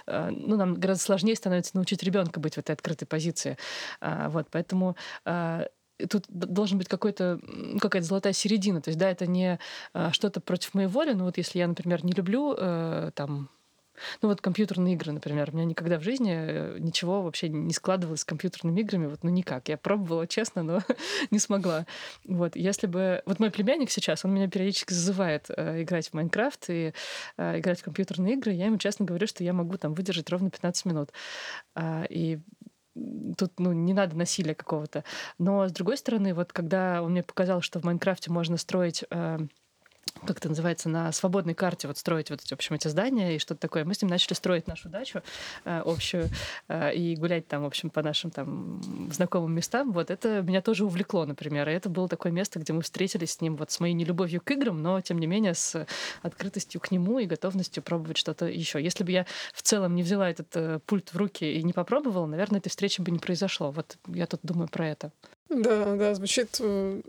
э, 0.07 0.29
ну, 0.31 0.55
нам 0.55 0.75
гораздо 0.75 1.03
сложнее 1.03 1.35
становится 1.35 1.75
научить 1.75 2.01
ребенка 2.01 2.39
быть 2.39 2.55
в 2.55 2.59
этой 2.59 2.71
открытой 2.71 3.05
позиции. 3.05 3.57
А, 3.99 4.29
вот, 4.29 4.47
поэтому 4.49 4.95
тут 6.09 6.25
должен 6.29 6.77
быть 6.77 6.87
какой-то 6.87 7.41
какая-то 7.81 8.07
золотая 8.07 8.33
середина. 8.33 8.81
То 8.81 8.91
есть, 8.91 8.99
да, 8.99 9.09
это 9.09 9.27
не 9.27 9.59
что-то 10.11 10.39
против 10.39 10.73
моей 10.73 10.87
воли. 10.87 11.11
Но 11.11 11.25
вот 11.25 11.37
если 11.37 11.59
я, 11.59 11.67
например, 11.67 12.05
не 12.05 12.13
люблю 12.13 12.55
там 13.13 13.49
ну 14.21 14.29
вот 14.29 14.41
компьютерные 14.41 14.93
игры, 14.95 15.11
например. 15.11 15.49
У 15.51 15.55
меня 15.55 15.65
никогда 15.65 15.99
в 15.99 16.03
жизни 16.03 16.33
э, 16.33 16.77
ничего 16.79 17.21
вообще 17.21 17.49
не 17.49 17.73
складывалось 17.73 18.21
с 18.21 18.25
компьютерными 18.25 18.81
играми. 18.81 19.07
Вот, 19.07 19.23
ну 19.23 19.29
никак. 19.29 19.69
Я 19.69 19.77
пробовала, 19.77 20.27
честно, 20.27 20.63
но 20.63 20.79
не 21.31 21.39
смогла. 21.39 21.85
Вот, 22.25 22.55
если 22.55 22.87
бы... 22.87 23.21
Вот 23.25 23.39
мой 23.39 23.51
племянник 23.51 23.89
сейчас, 23.91 24.25
он 24.25 24.33
меня 24.33 24.47
периодически 24.47 24.93
зазывает 24.93 25.45
э, 25.49 25.83
играть 25.83 26.09
в 26.09 26.13
Майнкрафт 26.13 26.69
и 26.69 26.93
э, 27.37 27.59
играть 27.59 27.79
в 27.79 27.83
компьютерные 27.83 28.33
игры. 28.33 28.51
Я 28.51 28.65
ему 28.65 28.77
честно 28.77 29.05
говорю, 29.05 29.27
что 29.27 29.43
я 29.43 29.53
могу 29.53 29.77
там 29.77 29.93
выдержать 29.93 30.29
ровно 30.29 30.49
15 30.49 30.85
минут. 30.85 31.11
А, 31.75 32.05
и 32.09 32.39
тут 33.37 33.59
ну, 33.59 33.73
не 33.73 33.93
надо 33.93 34.15
насилия 34.15 34.55
какого-то. 34.55 35.03
Но, 35.37 35.67
с 35.67 35.71
другой 35.71 35.97
стороны, 35.97 36.33
вот 36.33 36.53
когда 36.53 37.01
он 37.01 37.11
мне 37.11 37.23
показал, 37.23 37.61
что 37.61 37.79
в 37.79 37.83
Майнкрафте 37.83 38.31
можно 38.31 38.57
строить 38.57 39.03
э, 39.09 39.39
как 40.25 40.37
это 40.37 40.49
называется, 40.49 40.89
на 40.89 41.11
свободной 41.11 41.53
карте 41.53 41.87
вот 41.87 41.97
строить 41.97 42.29
вот 42.29 42.41
эти, 42.41 42.49
в 42.49 42.53
общем, 42.53 42.75
эти 42.75 42.87
здания 42.87 43.35
и 43.35 43.39
что-то 43.39 43.61
такое. 43.61 43.85
Мы 43.85 43.93
с 43.93 44.01
ним 44.01 44.09
начали 44.09 44.33
строить 44.33 44.67
нашу 44.67 44.89
дачу 44.89 45.21
э, 45.65 45.81
общую 45.85 46.29
э, 46.67 46.93
и 46.95 47.15
гулять 47.15 47.47
там, 47.47 47.63
в 47.63 47.65
общем, 47.65 47.89
по 47.89 48.01
нашим 48.01 48.31
там 48.31 49.09
знакомым 49.11 49.53
местам. 49.53 49.91
Вот 49.91 50.09
это 50.11 50.41
меня 50.41 50.61
тоже 50.61 50.85
увлекло, 50.85 51.25
например. 51.25 51.69
И 51.69 51.73
это 51.73 51.89
было 51.89 52.07
такое 52.07 52.31
место, 52.31 52.59
где 52.59 52.73
мы 52.73 52.81
встретились 52.81 53.33
с 53.33 53.41
ним 53.41 53.55
вот 53.55 53.71
с 53.71 53.79
моей 53.79 53.93
нелюбовью 53.93 54.41
к 54.41 54.51
играм, 54.51 54.81
но, 54.81 55.01
тем 55.01 55.19
не 55.19 55.27
менее, 55.27 55.53
с 55.53 55.85
открытостью 56.21 56.81
к 56.81 56.91
нему 56.91 57.19
и 57.19 57.25
готовностью 57.25 57.83
пробовать 57.83 58.17
что-то 58.17 58.45
еще. 58.45 58.81
Если 58.81 59.03
бы 59.03 59.11
я 59.11 59.25
в 59.53 59.61
целом 59.61 59.95
не 59.95 60.03
взяла 60.03 60.29
этот 60.29 60.55
э, 60.55 60.79
пульт 60.85 61.13
в 61.13 61.17
руки 61.17 61.45
и 61.45 61.63
не 61.63 61.73
попробовала, 61.73 62.25
наверное, 62.25 62.59
этой 62.59 62.69
встречи 62.69 63.01
бы 63.01 63.11
не 63.11 63.19
произошло. 63.19 63.71
Вот 63.71 63.97
я 64.07 64.25
тут 64.25 64.39
думаю 64.43 64.67
про 64.69 64.87
это. 64.87 65.11
Да, 65.49 65.95
да, 65.95 66.15
звучит, 66.15 66.57
э, 66.59 67.01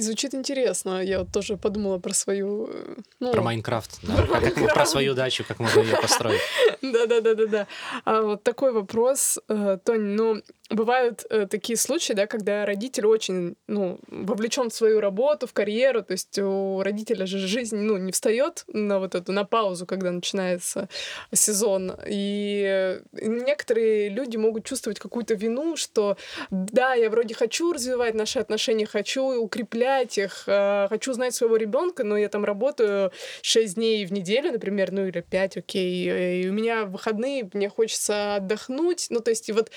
звучит 0.00 0.34
интересно. 0.34 1.02
Я 1.02 1.20
вот 1.20 1.28
тоже 1.32 1.56
подумала 1.56 1.98
про 1.98 2.12
свою... 2.14 2.68
Э, 2.72 2.96
ну, 3.20 3.32
про 3.32 3.42
Майнкрафт, 3.42 4.00
да. 4.02 4.16
Про, 4.16 4.40
Как 4.40 4.56
мы, 4.56 4.66
про 4.68 4.86
свою 4.86 5.14
дачу, 5.14 5.44
как 5.46 5.60
можно 5.60 5.80
ее 5.80 5.96
построить. 6.02 6.40
Да, 6.82 7.06
да, 7.06 7.20
да, 7.20 7.34
да, 7.34 7.46
да. 7.46 7.66
А 8.04 8.22
вот 8.22 8.42
такой 8.42 8.72
вопрос, 8.72 9.38
э, 9.48 9.78
Тонь, 9.84 10.16
ну, 10.16 10.42
бывают 10.70 11.24
э, 11.30 11.46
такие 11.46 11.76
случаи, 11.76 12.12
да, 12.12 12.26
когда 12.26 12.66
родитель 12.66 13.06
очень, 13.06 13.56
ну, 13.68 14.00
вовлечен 14.08 14.70
в 14.70 14.74
свою 14.74 15.00
работу, 15.00 15.46
в 15.46 15.52
карьеру, 15.52 16.02
то 16.02 16.12
есть 16.12 16.38
у 16.38 16.82
родителя 16.82 17.26
же 17.26 17.38
жизнь, 17.38 17.76
ну, 17.76 17.96
не 17.98 18.12
встает 18.12 18.64
на 18.68 18.98
вот 18.98 19.14
эту, 19.14 19.32
на 19.32 19.44
паузу, 19.44 19.86
когда 19.86 20.10
начинается 20.10 20.88
сезон, 21.32 21.92
и 22.06 23.00
некоторые 23.12 24.08
люди 24.08 24.36
могут 24.36 24.64
чувствовать 24.64 24.98
какую-то 24.98 25.34
вину, 25.34 25.76
что 25.76 26.16
да, 26.50 26.94
я 26.94 27.10
вроде 27.10 27.34
хочу 27.34 27.72
развивать 27.72 28.14
наши 28.14 28.38
отношения, 28.40 28.86
хочу 28.86 29.40
укреплять 29.40 30.18
их, 30.18 30.44
э, 30.46 30.86
хочу 30.88 31.12
знать 31.12 31.34
своего 31.34 31.56
ребенка, 31.56 32.02
но 32.02 32.16
я 32.16 32.28
там 32.28 32.44
работаю 32.44 33.12
6 33.42 33.74
дней 33.76 34.04
в 34.04 34.12
неделю, 34.12 34.52
например, 34.52 34.90
ну 34.90 35.06
или 35.06 35.20
5, 35.20 35.58
окей, 35.58 36.42
и 36.42 36.48
у 36.48 36.52
меня 36.52 36.86
выходные, 36.86 37.48
мне 37.52 37.68
хочется 37.68 38.36
отдохнуть, 38.36 39.06
ну, 39.10 39.20
то 39.20 39.30
есть 39.30 39.48
и 39.48 39.52
вот 39.52 39.70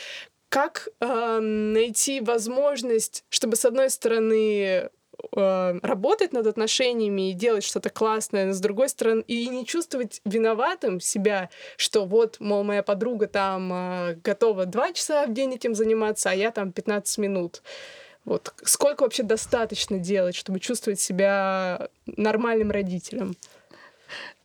как 0.50 0.90
э, 1.00 1.40
найти 1.40 2.22
возможность, 2.22 3.24
чтобы, 3.30 3.56
с 3.56 3.66
одной 3.66 3.90
стороны, 3.92 4.90
э, 5.36 5.80
работать 5.82 6.34
над 6.34 6.48
отношениями 6.48 7.30
и 7.30 7.34
делать 7.34 7.64
что-то 7.64 7.90
классное, 7.90 8.46
но 8.48 8.54
с 8.54 8.60
другой 8.60 8.90
стороны, 8.90 9.24
и 9.28 9.48
не 9.48 9.66
чувствовать 9.66 10.22
виноватым 10.26 11.00
себя, 11.00 11.50
что 11.78 12.06
вот, 12.06 12.38
мол, 12.40 12.64
моя 12.64 12.82
подруга 12.82 13.28
там 13.28 13.72
э, 13.72 14.16
готова 14.24 14.66
два 14.66 14.92
часа 14.92 15.28
в 15.28 15.34
день 15.34 15.54
этим 15.54 15.76
заниматься, 15.76 16.32
а 16.32 16.34
я 16.34 16.52
там 16.52 16.72
15 16.72 17.18
минут. 17.20 17.62
Вот 18.26 18.54
сколько 18.64 19.04
вообще 19.04 19.24
достаточно 19.24 19.98
делать, 19.98 20.36
чтобы 20.36 20.60
чувствовать 20.60 21.00
себя 21.00 21.90
нормальным 22.06 22.72
родителем? 22.72 23.36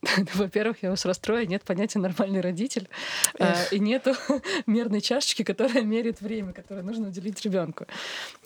Во-первых, 0.33 0.77
я 0.83 0.89
вас 0.89 1.05
расстрою, 1.05 1.47
нет 1.47 1.63
понятия 1.63 1.99
нормальный 1.99 2.41
родитель, 2.41 2.87
а, 3.39 3.55
и 3.71 3.79
нету 3.79 4.13
мерной 4.65 5.01
чашечки, 5.01 5.43
которая 5.43 5.83
меряет 5.83 6.21
время, 6.21 6.53
которое 6.53 6.81
нужно 6.81 7.07
уделить 7.07 7.41
ребенку. 7.43 7.85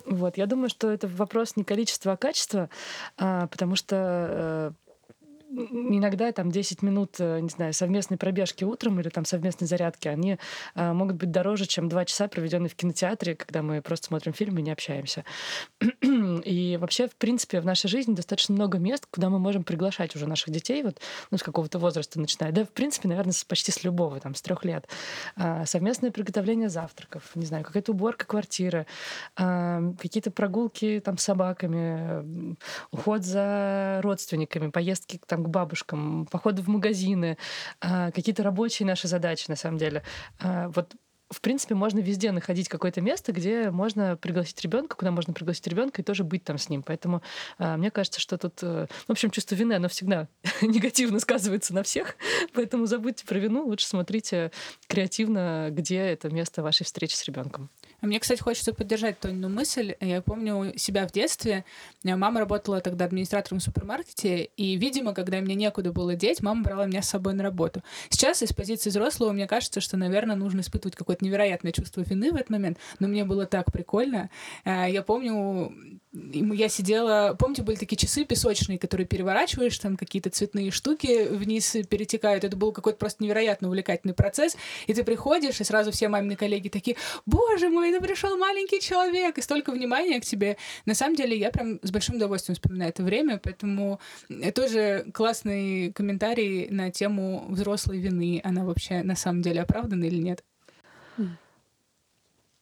Вот, 0.06 0.36
я 0.36 0.46
думаю, 0.46 0.70
что 0.70 0.90
это 0.90 1.08
вопрос 1.08 1.56
не 1.56 1.64
количества, 1.64 2.12
а 2.12 2.16
качества, 2.16 2.70
а, 3.16 3.46
потому 3.46 3.76
что 3.76 4.74
э, 4.76 4.90
иногда 5.50 6.30
там 6.32 6.50
10 6.50 6.82
минут, 6.82 7.16
э, 7.18 7.40
не 7.40 7.48
знаю, 7.48 7.72
совместной 7.72 8.16
пробежки 8.16 8.64
утром 8.64 9.00
или 9.00 9.08
там 9.08 9.24
совместной 9.24 9.66
зарядки, 9.66 10.08
они 10.08 10.38
а, 10.74 10.94
могут 10.94 11.16
быть 11.16 11.30
дороже, 11.30 11.66
чем 11.66 11.88
2 11.88 12.04
часа, 12.04 12.28
проведенные 12.28 12.70
в 12.70 12.76
кинотеатре, 12.76 13.34
когда 13.34 13.62
мы 13.62 13.82
просто 13.82 14.06
смотрим 14.06 14.32
фильм 14.32 14.58
и 14.58 14.62
не 14.62 14.70
общаемся. 14.70 15.24
и 16.38 16.76
вообще, 16.76 17.08
в 17.08 17.16
принципе, 17.16 17.60
в 17.60 17.66
нашей 17.66 17.88
жизни 17.88 18.14
достаточно 18.14 18.54
много 18.54 18.78
мест, 18.78 19.06
куда 19.10 19.28
мы 19.28 19.38
можем 19.38 19.64
приглашать 19.64 20.14
уже 20.16 20.26
наших 20.26 20.50
детей, 20.50 20.82
вот, 20.82 21.00
ну, 21.30 21.38
с 21.38 21.42
какого-то 21.42 21.78
возраста 21.78 22.20
начиная. 22.20 22.52
Да, 22.52 22.64
в 22.64 22.70
принципе, 22.70 23.08
наверное, 23.08 23.34
почти 23.48 23.72
с 23.72 23.84
любого, 23.84 24.20
там, 24.20 24.34
с 24.34 24.42
трех 24.42 24.64
лет. 24.64 24.88
А, 25.36 25.66
совместное 25.66 26.10
приготовление 26.10 26.68
завтраков, 26.68 27.30
не 27.34 27.46
знаю, 27.46 27.64
какая-то 27.64 27.92
уборка 27.92 28.26
квартиры, 28.26 28.86
какие-то 29.34 30.30
прогулки 30.30 31.00
там 31.04 31.18
с 31.18 31.22
собаками, 31.22 32.56
уход 32.90 33.24
за 33.24 34.00
родственниками, 34.02 34.70
поездки 34.70 35.20
там 35.26 35.44
к 35.44 35.48
бабушкам, 35.48 36.26
походы 36.26 36.62
в 36.62 36.68
магазины, 36.68 37.38
а, 37.80 38.10
какие-то 38.10 38.42
рабочие 38.42 38.86
наши 38.86 39.08
задачи, 39.08 39.46
на 39.48 39.56
самом 39.56 39.78
деле. 39.78 40.02
А, 40.38 40.68
вот 40.68 40.94
в 41.30 41.40
принципе, 41.40 41.74
можно 41.74 42.00
везде 42.00 42.32
находить 42.32 42.68
какое-то 42.68 43.00
место, 43.00 43.32
где 43.32 43.70
можно 43.70 44.16
пригласить 44.16 44.60
ребенка, 44.62 44.96
куда 44.96 45.12
можно 45.12 45.32
пригласить 45.32 45.66
ребенка 45.68 46.02
и 46.02 46.04
тоже 46.04 46.24
быть 46.24 46.42
там 46.42 46.58
с 46.58 46.68
ним. 46.68 46.82
Поэтому 46.82 47.22
э, 47.58 47.76
мне 47.76 47.92
кажется, 47.92 48.20
что 48.20 48.36
тут, 48.36 48.58
э, 48.62 48.86
в 49.06 49.10
общем, 49.10 49.30
чувство 49.30 49.54
вины, 49.54 49.74
оно 49.74 49.88
всегда 49.88 50.28
негативно 50.60 51.20
сказывается 51.20 51.72
на 51.72 51.84
всех. 51.84 52.16
Поэтому 52.52 52.86
забудьте 52.86 53.24
про 53.24 53.38
вину, 53.38 53.64
лучше 53.64 53.86
смотрите 53.86 54.50
креативно, 54.88 55.68
где 55.70 55.98
это 55.98 56.30
место 56.30 56.62
вашей 56.62 56.84
встречи 56.84 57.14
с 57.14 57.24
ребенком. 57.24 57.70
А 58.00 58.06
мне, 58.06 58.18
кстати, 58.18 58.40
хочется 58.40 58.72
поддержать 58.72 59.18
Тонину 59.20 59.48
мысль. 59.48 59.94
Я 60.00 60.22
помню 60.22 60.72
себя 60.76 61.06
в 61.06 61.12
детстве. 61.12 61.64
Мама 62.04 62.40
работала 62.40 62.80
тогда 62.80 63.04
администратором 63.04 63.58
в 63.58 63.62
супермаркете, 63.62 64.44
и, 64.56 64.76
видимо, 64.76 65.14
когда 65.14 65.40
мне 65.40 65.54
некуда 65.54 65.92
было 65.92 66.14
деть, 66.14 66.42
мама 66.42 66.62
брала 66.62 66.86
меня 66.86 67.02
с 67.02 67.08
собой 67.08 67.34
на 67.34 67.42
работу. 67.42 67.82
Сейчас 68.08 68.42
из 68.42 68.52
позиции 68.52 68.90
взрослого 68.90 69.32
мне 69.32 69.46
кажется, 69.46 69.80
что, 69.80 69.96
наверное, 69.96 70.36
нужно 70.36 70.60
испытывать 70.60 70.96
какое-то 70.96 71.24
невероятное 71.24 71.72
чувство 71.72 72.00
вины 72.00 72.32
в 72.32 72.36
этот 72.36 72.50
момент, 72.50 72.78
но 72.98 73.08
мне 73.08 73.24
было 73.24 73.46
так 73.46 73.70
прикольно. 73.72 74.30
А, 74.64 74.88
я 74.88 75.02
помню, 75.02 75.99
я 76.12 76.68
сидела... 76.68 77.36
Помните, 77.38 77.62
были 77.62 77.76
такие 77.76 77.96
часы 77.96 78.24
песочные, 78.24 78.78
которые 78.78 79.06
переворачиваешь, 79.06 79.78
там 79.78 79.96
какие-то 79.96 80.30
цветные 80.30 80.70
штуки 80.70 81.28
вниз 81.28 81.76
перетекают. 81.88 82.44
Это 82.44 82.56
был 82.56 82.72
какой-то 82.72 82.98
просто 82.98 83.22
невероятно 83.22 83.68
увлекательный 83.68 84.14
процесс. 84.14 84.56
И 84.86 84.94
ты 84.94 85.04
приходишь, 85.04 85.60
и 85.60 85.64
сразу 85.64 85.92
все 85.92 86.08
мамины 86.08 86.34
коллеги 86.34 86.68
такие, 86.68 86.96
боже 87.26 87.68
мой, 87.68 87.90
это 87.90 88.04
пришел 88.04 88.36
маленький 88.36 88.80
человек, 88.80 89.38
и 89.38 89.42
столько 89.42 89.70
внимания 89.70 90.20
к 90.20 90.24
тебе. 90.24 90.56
На 90.84 90.94
самом 90.94 91.14
деле, 91.14 91.36
я 91.38 91.50
прям 91.50 91.78
с 91.82 91.90
большим 91.90 92.16
удовольствием 92.16 92.56
вспоминаю 92.56 92.90
это 92.90 93.02
время, 93.04 93.40
поэтому 93.42 94.00
тоже 94.54 95.06
классный 95.14 95.92
комментарий 95.92 96.68
на 96.70 96.90
тему 96.90 97.46
взрослой 97.48 97.98
вины. 97.98 98.40
Она 98.42 98.64
вообще 98.64 99.02
на 99.02 99.14
самом 99.14 99.42
деле 99.42 99.60
оправдана 99.60 100.04
или 100.04 100.18
нет? 100.18 100.42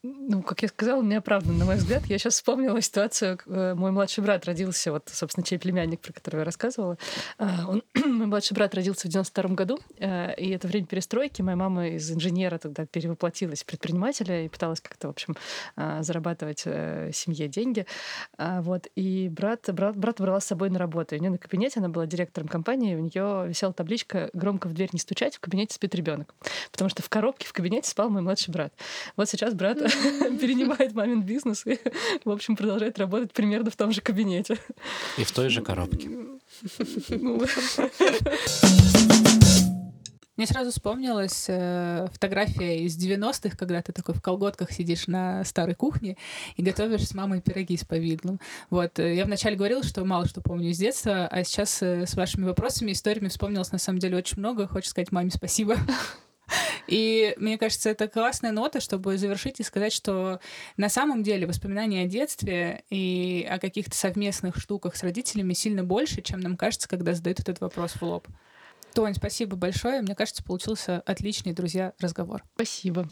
Ну, 0.04 0.42
как 0.42 0.62
я 0.62 0.68
сказала, 0.68 1.02
неоправданно, 1.02 1.58
на 1.58 1.64
мой 1.64 1.76
взгляд. 1.76 2.06
Я 2.06 2.18
сейчас 2.18 2.34
вспомнила 2.34 2.80
ситуацию. 2.80 3.36
Э, 3.46 3.74
мой 3.74 3.90
младший 3.90 4.22
брат 4.22 4.44
родился, 4.46 4.92
вот, 4.92 5.08
собственно, 5.12 5.44
чей 5.44 5.58
племянник, 5.58 6.00
про 6.00 6.12
которого 6.12 6.40
я 6.40 6.44
рассказывала. 6.44 6.96
А, 7.36 7.66
он, 7.66 7.82
мой 7.94 8.28
младший 8.28 8.54
брат 8.54 8.74
родился 8.76 9.08
в 9.08 9.10
92 9.10 9.54
году, 9.54 9.80
э, 9.98 10.36
и 10.36 10.50
это 10.50 10.68
время 10.68 10.86
перестройки. 10.86 11.42
Моя 11.42 11.56
мама 11.56 11.88
из 11.88 12.08
инженера 12.12 12.58
тогда 12.58 12.86
перевоплотилась 12.86 13.64
в 13.64 13.66
предпринимателя 13.66 14.44
и 14.44 14.48
пыталась 14.48 14.80
как-то, 14.80 15.08
в 15.08 15.10
общем, 15.10 15.36
а, 15.74 16.00
зарабатывать 16.04 16.62
э, 16.64 17.10
семье 17.12 17.48
деньги. 17.48 17.84
А, 18.36 18.62
вот. 18.62 18.86
И 18.94 19.28
брат, 19.28 19.68
брат, 19.72 19.96
брат 19.96 20.20
брала 20.20 20.38
с 20.38 20.46
собой 20.46 20.70
на 20.70 20.78
работу. 20.78 21.16
И 21.16 21.18
у 21.18 21.20
нее 21.20 21.32
на 21.32 21.38
кабинете, 21.38 21.80
она 21.80 21.88
была 21.88 22.06
директором 22.06 22.46
компании, 22.46 22.94
у 22.94 23.00
нее 23.00 23.48
висела 23.48 23.72
табличка 23.72 24.30
«Громко 24.32 24.68
в 24.68 24.74
дверь 24.74 24.90
не 24.92 25.00
стучать, 25.00 25.34
в 25.34 25.40
кабинете 25.40 25.74
спит 25.74 25.92
ребенок. 25.96 26.36
Потому 26.70 26.88
что 26.88 27.02
в 27.02 27.08
коробке 27.08 27.48
в 27.48 27.52
кабинете 27.52 27.90
спал 27.90 28.10
мой 28.10 28.22
младший 28.22 28.52
брат. 28.52 28.72
Вот 29.16 29.28
сейчас 29.28 29.54
брат 29.54 29.87
перенимает 30.40 30.94
мамин 30.94 31.22
бизнес 31.22 31.66
и, 31.66 31.78
в 32.24 32.30
общем, 32.30 32.56
продолжает 32.56 32.98
работать 32.98 33.32
примерно 33.32 33.70
в 33.70 33.76
том 33.76 33.92
же 33.92 34.00
кабинете. 34.00 34.58
И 35.16 35.24
в 35.24 35.32
той 35.32 35.48
же 35.48 35.62
коробке. 35.62 36.08
Ну, 37.10 37.40
Мне 40.38 40.46
сразу 40.46 40.70
вспомнилась 40.70 41.46
э, 41.48 42.06
фотография 42.12 42.84
из 42.84 42.96
90-х, 42.96 43.56
когда 43.56 43.82
ты 43.82 43.92
такой 43.92 44.14
в 44.14 44.22
колготках 44.22 44.70
сидишь 44.70 45.08
на 45.08 45.42
старой 45.42 45.74
кухне 45.74 46.16
и 46.54 46.62
готовишь 46.62 47.08
с 47.08 47.14
мамой 47.14 47.40
пироги 47.40 47.76
с 47.76 47.84
повидлом. 47.84 48.38
Вот. 48.70 49.00
Э, 49.00 49.16
я 49.16 49.24
вначале 49.24 49.56
говорила, 49.56 49.82
что 49.82 50.04
мало 50.04 50.28
что 50.28 50.40
помню 50.40 50.70
из 50.70 50.78
детства, 50.78 51.26
а 51.26 51.42
сейчас 51.42 51.82
э, 51.82 52.06
с 52.06 52.14
вашими 52.14 52.44
вопросами, 52.44 52.92
историями 52.92 53.26
вспомнилось 53.26 53.72
на 53.72 53.78
самом 53.78 53.98
деле 53.98 54.16
очень 54.16 54.38
много. 54.38 54.68
Хочу 54.68 54.88
сказать 54.88 55.10
маме 55.10 55.32
спасибо. 55.32 55.76
И 56.88 57.34
мне 57.36 57.58
кажется, 57.58 57.90
это 57.90 58.08
классная 58.08 58.50
нота, 58.50 58.80
чтобы 58.80 59.18
завершить 59.18 59.60
и 59.60 59.62
сказать, 59.62 59.92
что 59.92 60.40
на 60.78 60.88
самом 60.88 61.22
деле 61.22 61.46
воспоминания 61.46 62.04
о 62.04 62.06
детстве 62.06 62.82
и 62.88 63.46
о 63.48 63.58
каких-то 63.58 63.94
совместных 63.94 64.56
штуках 64.56 64.96
с 64.96 65.02
родителями 65.02 65.52
сильно 65.52 65.84
больше, 65.84 66.22
чем 66.22 66.40
нам 66.40 66.56
кажется, 66.56 66.88
когда 66.88 67.12
задают 67.12 67.40
этот 67.40 67.60
вопрос 67.60 67.92
в 67.92 68.02
лоб. 68.02 68.26
Тонь, 68.94 69.14
спасибо 69.14 69.54
большое. 69.54 70.00
Мне 70.00 70.14
кажется, 70.14 70.42
получился 70.42 71.02
отличный, 71.04 71.52
друзья, 71.52 71.92
разговор. 72.00 72.42
Спасибо. 72.54 73.08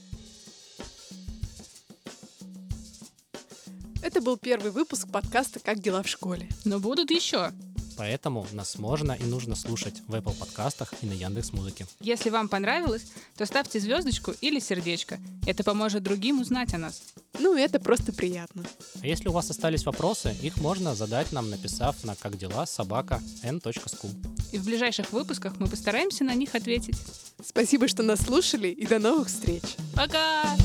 Это 4.02 4.22
был 4.22 4.38
первый 4.38 4.70
выпуск 4.70 5.08
подкаста 5.12 5.60
«Как 5.60 5.80
дела 5.80 6.02
в 6.02 6.08
школе». 6.08 6.48
Но 6.64 6.78
будут 6.78 7.10
еще. 7.10 7.50
Поэтому 7.96 8.46
нас 8.52 8.78
можно 8.78 9.12
и 9.12 9.24
нужно 9.24 9.56
слушать 9.56 10.02
в 10.06 10.14
Apple 10.14 10.37
подкастах 10.37 10.92
и 11.02 11.06
на 11.06 11.12
Яндекс 11.12 11.52
Музыке. 11.52 11.87
Если 12.00 12.30
вам 12.30 12.48
понравилось, 12.48 13.06
то 13.37 13.46
ставьте 13.46 13.80
звездочку 13.80 14.32
или 14.40 14.61
сердечко. 14.61 15.18
Это 15.46 15.64
поможет 15.64 16.02
другим 16.02 16.40
узнать 16.40 16.74
о 16.74 16.78
нас. 16.78 17.02
Ну, 17.38 17.56
это 17.56 17.78
просто 17.78 18.12
приятно. 18.12 18.64
А 19.00 19.06
если 19.06 19.28
у 19.28 19.32
вас 19.32 19.50
остались 19.50 19.85
вопросы, 19.85 20.35
их 20.42 20.56
можно 20.59 20.94
задать 20.94 21.32
нам, 21.32 21.50
написав 21.50 22.02
на 22.04 22.14
как 22.16 22.37
дела 22.37 22.66
собака 22.66 23.22
n.school. 23.42 24.11
И 24.52 24.59
в 24.59 24.64
ближайших 24.64 25.12
выпусках 25.12 25.59
мы 25.59 25.68
постараемся 25.68 26.24
на 26.24 26.35
них 26.35 26.54
ответить. 26.54 26.96
Спасибо, 27.44 27.88
что 27.88 28.02
нас 28.02 28.20
слушали, 28.20 28.68
и 28.68 28.87
до 28.87 28.98
новых 28.98 29.28
встреч. 29.28 29.62
Пока! 29.94 30.56